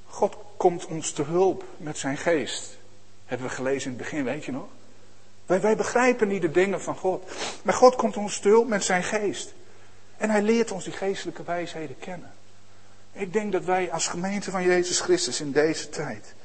God 0.07 0.37
komt 0.57 0.85
ons 0.85 1.11
te 1.11 1.23
hulp 1.23 1.63
met 1.77 1.97
zijn 1.97 2.17
geest. 2.17 2.77
Hebben 3.25 3.47
we 3.47 3.53
gelezen 3.53 3.91
in 3.91 3.97
het 3.97 4.07
begin, 4.09 4.23
weet 4.23 4.45
je 4.45 4.51
nog? 4.51 4.67
Wij, 5.45 5.61
wij 5.61 5.75
begrijpen 5.75 6.27
niet 6.27 6.41
de 6.41 6.51
dingen 6.51 6.81
van 6.81 6.95
God. 6.95 7.31
Maar 7.63 7.73
God 7.73 7.95
komt 7.95 8.17
ons 8.17 8.39
te 8.39 8.47
hulp 8.47 8.67
met 8.67 8.83
zijn 8.83 9.03
geest. 9.03 9.53
En 10.17 10.29
hij 10.29 10.41
leert 10.41 10.71
ons 10.71 10.83
die 10.83 10.93
geestelijke 10.93 11.43
wijsheden 11.43 11.99
kennen. 11.99 12.31
Ik 13.11 13.33
denk 13.33 13.51
dat 13.51 13.63
wij 13.63 13.91
als 13.91 14.07
gemeente 14.07 14.51
van 14.51 14.63
Jezus 14.63 14.99
Christus 14.99 15.41
in 15.41 15.51
deze 15.51 15.89
tijd 15.89 16.35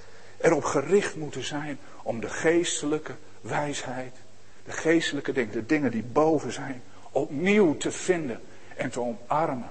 erop 0.41 0.65
gericht 0.65 1.17
moeten 1.17 1.45
zijn 1.45 1.79
om 2.03 2.21
de 2.21 2.29
geestelijke 2.29 3.15
wijsheid, 3.41 4.15
de 4.65 4.73
geestelijke 4.73 5.33
dingen, 5.33 5.53
de 5.53 5.67
dingen 5.67 5.91
die 5.91 6.03
boven 6.03 6.53
zijn, 6.53 6.83
opnieuw 7.11 7.77
te 7.77 7.91
vinden 7.91 8.41
en 8.77 8.91
te 8.91 9.01
omarmen. 9.01 9.71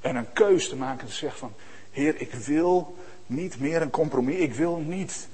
En 0.00 0.16
een 0.16 0.32
keus 0.32 0.68
te 0.68 0.76
maken 0.76 1.00
en 1.00 1.06
te 1.06 1.12
zeggen 1.12 1.38
van, 1.38 1.52
Heer, 1.90 2.20
ik 2.20 2.32
wil 2.32 2.96
niet 3.26 3.60
meer 3.60 3.82
een 3.82 3.90
compromis, 3.90 4.38
ik 4.38 4.54
wil 4.54 4.76
niet 4.76 5.28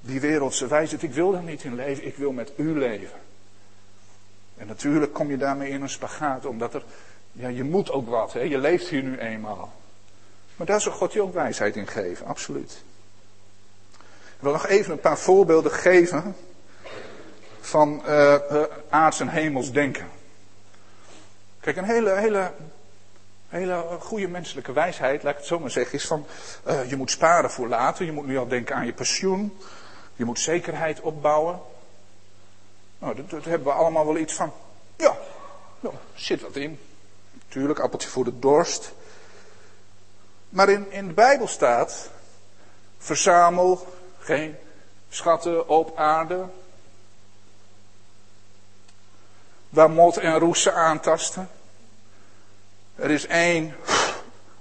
die 0.00 0.20
wereldse 0.20 0.66
wijsheid, 0.66 1.02
ik 1.02 1.12
wil 1.12 1.34
er 1.34 1.42
niet 1.42 1.64
in 1.64 1.74
leven, 1.74 2.06
ik 2.06 2.16
wil 2.16 2.32
met 2.32 2.52
u 2.56 2.78
leven. 2.78 3.18
En 4.56 4.66
natuurlijk 4.66 5.12
kom 5.12 5.30
je 5.30 5.36
daarmee 5.36 5.70
in 5.70 5.82
een 5.82 5.88
spagaat, 5.88 6.46
omdat 6.46 6.74
er, 6.74 6.82
ja, 7.32 7.48
je 7.48 7.64
moet 7.64 7.90
ook 7.90 8.08
wat, 8.08 8.32
hè? 8.32 8.40
je 8.40 8.58
leeft 8.58 8.88
hier 8.88 9.02
nu 9.02 9.18
eenmaal. 9.18 9.72
Maar 10.56 10.66
daar 10.66 10.80
zal 10.80 10.92
God 10.92 11.12
je 11.12 11.22
ook 11.22 11.34
wijsheid 11.34 11.76
in 11.76 11.86
geven, 11.86 12.26
absoluut. 12.26 12.82
Ik 14.36 14.40
wil 14.40 14.52
nog 14.52 14.66
even 14.66 14.92
een 14.92 15.00
paar 15.00 15.18
voorbeelden 15.18 15.72
geven 15.72 16.36
van 17.60 18.02
uh, 18.06 18.34
uh, 18.50 18.62
aards 18.88 19.20
en 19.20 19.28
hemels 19.28 19.72
denken. 19.72 20.06
Kijk, 21.60 21.76
een 21.76 21.84
hele, 21.84 22.10
hele, 22.10 22.52
hele 23.48 23.84
goede 24.00 24.28
menselijke 24.28 24.72
wijsheid, 24.72 25.22
laat 25.22 25.32
ik 25.32 25.38
het 25.38 25.48
zo 25.48 25.58
maar 25.58 25.70
zeggen, 25.70 25.94
is 25.94 26.06
van 26.06 26.26
uh, 26.66 26.90
je 26.90 26.96
moet 26.96 27.10
sparen 27.10 27.50
voor 27.50 27.68
later. 27.68 28.04
Je 28.04 28.12
moet 28.12 28.26
nu 28.26 28.38
al 28.38 28.48
denken 28.48 28.76
aan 28.76 28.86
je 28.86 28.92
pensioen. 28.92 29.58
Je 30.16 30.24
moet 30.24 30.38
zekerheid 30.38 31.00
opbouwen. 31.00 31.60
Nou, 33.04 33.24
daar 33.28 33.42
hebben 33.42 33.66
we 33.68 33.72
allemaal 33.72 34.06
wel 34.06 34.16
iets 34.16 34.34
van. 34.34 34.52
Ja, 34.96 35.16
nou, 35.80 35.94
zit 36.14 36.40
wat 36.40 36.56
in. 36.56 36.80
Tuurlijk, 37.48 37.78
appeltje 37.78 38.08
voor 38.08 38.24
de 38.24 38.38
dorst. 38.38 38.92
Maar 40.48 40.68
in, 40.68 40.90
in 40.90 41.06
de 41.06 41.12
Bijbel 41.12 41.48
staat: 41.48 42.10
verzamel 42.98 43.86
geen 44.18 44.56
schatten 45.08 45.68
op 45.68 45.96
aarde. 45.96 46.44
Waar 49.68 49.90
mot 49.90 50.16
en 50.16 50.38
roesen 50.38 50.74
aantasten. 50.74 51.50
Er 52.94 53.10
is 53.10 53.26
één 53.26 53.76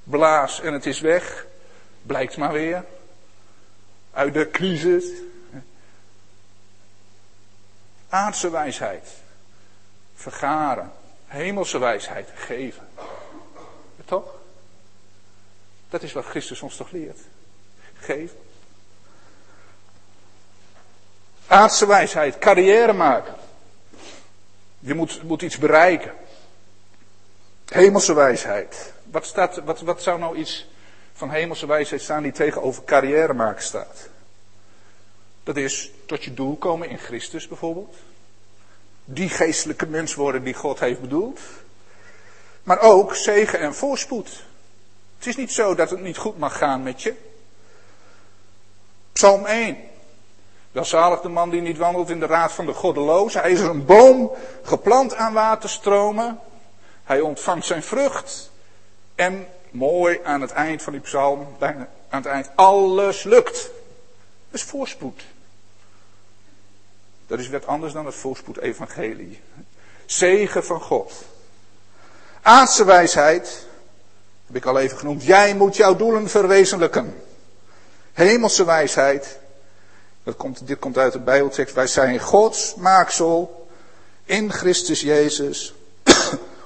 blaas 0.03 0.61
en 0.61 0.73
het 0.73 0.85
is 0.85 0.99
weg. 0.99 1.45
Blijkt 2.01 2.37
maar 2.37 2.51
weer. 2.51 2.85
Uit 4.11 4.33
de 4.33 4.49
crisis. 4.49 5.05
Aardse 8.13 8.49
wijsheid. 8.49 9.09
Vergaren. 10.15 10.91
Hemelse 11.25 11.77
wijsheid. 11.77 12.29
Geven. 12.35 12.87
toch? 14.05 14.35
Dat 15.89 16.03
is 16.03 16.13
wat 16.13 16.25
Christus 16.25 16.61
ons 16.61 16.75
toch 16.75 16.91
leert. 16.91 17.19
Geven. 17.99 18.37
Aardse 21.47 21.87
wijsheid. 21.87 22.37
Carrière 22.37 22.93
maken. 22.93 23.35
Je 24.79 24.93
moet, 24.93 25.23
moet 25.23 25.41
iets 25.41 25.57
bereiken. 25.57 26.13
Hemelse 27.65 28.13
wijsheid. 28.13 28.93
Wat, 29.03 29.25
staat, 29.25 29.57
wat, 29.63 29.81
wat 29.81 30.03
zou 30.03 30.19
nou 30.19 30.37
iets 30.37 30.67
van 31.13 31.29
hemelse 31.29 31.65
wijsheid 31.65 32.01
staan 32.01 32.23
die 32.23 32.31
tegenover 32.31 32.83
carrière 32.83 33.33
maken 33.33 33.63
staat? 33.63 34.09
Dat 35.43 35.57
is 35.57 35.91
tot 36.05 36.23
je 36.23 36.33
doel 36.33 36.55
komen 36.55 36.89
in 36.89 36.97
Christus 36.97 37.47
bijvoorbeeld. 37.47 37.95
Die 39.05 39.29
geestelijke 39.29 39.85
mens 39.85 40.15
worden 40.15 40.43
die 40.43 40.53
God 40.53 40.79
heeft 40.79 41.01
bedoeld. 41.01 41.39
Maar 42.63 42.79
ook 42.79 43.15
zegen 43.15 43.59
en 43.59 43.75
voorspoed. 43.75 44.43
Het 45.17 45.27
is 45.27 45.35
niet 45.35 45.51
zo 45.51 45.75
dat 45.75 45.89
het 45.89 46.01
niet 46.01 46.17
goed 46.17 46.37
mag 46.37 46.57
gaan 46.57 46.83
met 46.83 47.01
je. 47.01 47.13
Psalm 49.13 49.45
1. 49.45 49.77
Welzalig 50.71 51.21
de 51.21 51.29
man 51.29 51.49
die 51.49 51.61
niet 51.61 51.77
wandelt 51.77 52.09
in 52.09 52.19
de 52.19 52.25
raad 52.25 52.51
van 52.51 52.65
de 52.65 52.73
goddelozen. 52.73 53.41
Hij 53.41 53.51
is 53.51 53.59
een 53.59 53.85
boom 53.85 54.31
geplant 54.63 55.15
aan 55.15 55.33
waterstromen. 55.33 56.39
Hij 57.03 57.21
ontvangt 57.21 57.65
zijn 57.65 57.83
vrucht. 57.83 58.51
En 59.15 59.47
mooi 59.71 60.19
aan 60.23 60.41
het 60.41 60.51
eind 60.51 60.81
van 60.81 60.93
die 60.93 61.01
psalm, 61.01 61.47
bijna 61.59 61.87
aan 62.09 62.21
het 62.21 62.31
eind, 62.31 62.49
alles 62.55 63.23
lukt. 63.23 63.61
Dat 64.49 64.61
is 64.61 64.63
voorspoed. 64.63 65.23
Dat 67.27 67.39
is 67.39 67.49
wat 67.49 67.67
anders 67.67 67.93
dan 67.93 68.05
het 68.05 68.15
voorspoed-evangelie. 68.15 69.39
Zegen 70.05 70.63
van 70.63 70.81
God. 70.81 71.13
Aardse 72.41 72.85
wijsheid, 72.85 73.65
heb 74.45 74.55
ik 74.55 74.65
al 74.65 74.79
even 74.79 74.97
genoemd. 74.97 75.23
Jij 75.23 75.55
moet 75.55 75.75
jouw 75.75 75.95
doelen 75.95 76.29
verwezenlijken. 76.29 77.15
Hemelse 78.13 78.65
wijsheid, 78.65 79.39
dat 80.23 80.35
komt, 80.35 80.67
dit 80.67 80.79
komt 80.79 80.97
uit 80.97 81.13
de 81.13 81.19
Bijbeltekst. 81.19 81.75
Wij 81.75 81.87
zijn 81.87 82.19
Gods 82.19 82.75
maaksel 82.75 83.67
in 84.25 84.51
Christus 84.51 85.01
Jezus 85.01 85.73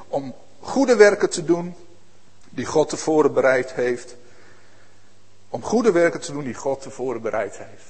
om 0.08 0.36
goede 0.60 0.96
werken 0.96 1.30
te 1.30 1.46
doen 1.46 1.76
die 2.50 2.66
God 2.66 2.90
tevoren 2.90 3.34
bereid 3.34 3.74
heeft. 3.74 4.16
Om 5.50 5.64
goede 5.64 5.92
werken 5.92 6.22
te 6.22 6.32
doen 6.32 6.44
die 6.44 6.54
God 6.54 6.82
tevoren 6.82 7.22
bereid 7.22 7.58
heeft. 7.58 7.86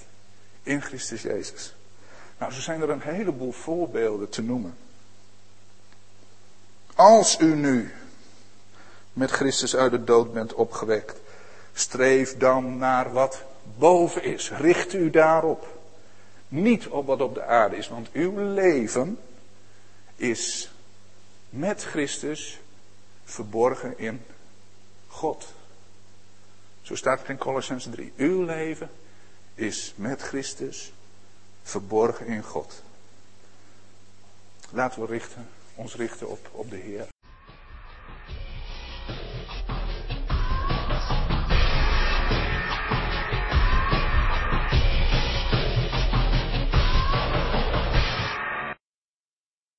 In 0.63 0.81
Christus 0.81 1.21
Jezus. 1.21 1.75
Nou, 2.37 2.51
zo 2.51 2.61
zijn 2.61 2.81
er 2.81 2.89
een 2.89 3.01
heleboel 3.01 3.51
voorbeelden 3.51 4.29
te 4.29 4.41
noemen. 4.41 4.77
Als 6.95 7.39
u 7.39 7.55
nu 7.55 7.93
met 9.13 9.31
Christus 9.31 9.75
uit 9.75 9.91
de 9.91 10.03
dood 10.03 10.33
bent 10.33 10.53
opgewekt, 10.53 11.19
streef 11.73 12.37
dan 12.37 12.77
naar 12.77 13.11
wat 13.11 13.43
boven 13.77 14.23
is. 14.23 14.51
Richt 14.51 14.93
u 14.93 15.09
daarop. 15.09 15.75
Niet 16.47 16.87
op 16.87 17.05
wat 17.05 17.21
op 17.21 17.33
de 17.33 17.43
aarde 17.43 17.75
is, 17.75 17.87
want 17.87 18.11
uw 18.11 18.53
leven 18.53 19.19
is 20.15 20.71
met 21.49 21.83
Christus 21.83 22.59
verborgen 23.23 23.99
in 23.99 24.25
God. 25.07 25.53
Zo 26.81 26.95
staat 26.95 27.19
het 27.19 27.29
in 27.29 27.37
Colossens 27.37 27.87
3. 27.91 28.13
Uw 28.17 28.43
leven 28.43 28.89
is 29.55 29.93
met 29.95 30.21
Christus 30.21 30.93
verborgen 31.67 32.25
in 32.27 32.43
God. 32.43 32.83
Laten 34.69 35.01
we 35.01 35.07
richten, 35.07 35.47
ons 35.75 35.95
richten 35.95 36.29
op, 36.29 36.49
op 36.51 36.69
de 36.69 36.75
Heer. 36.75 37.07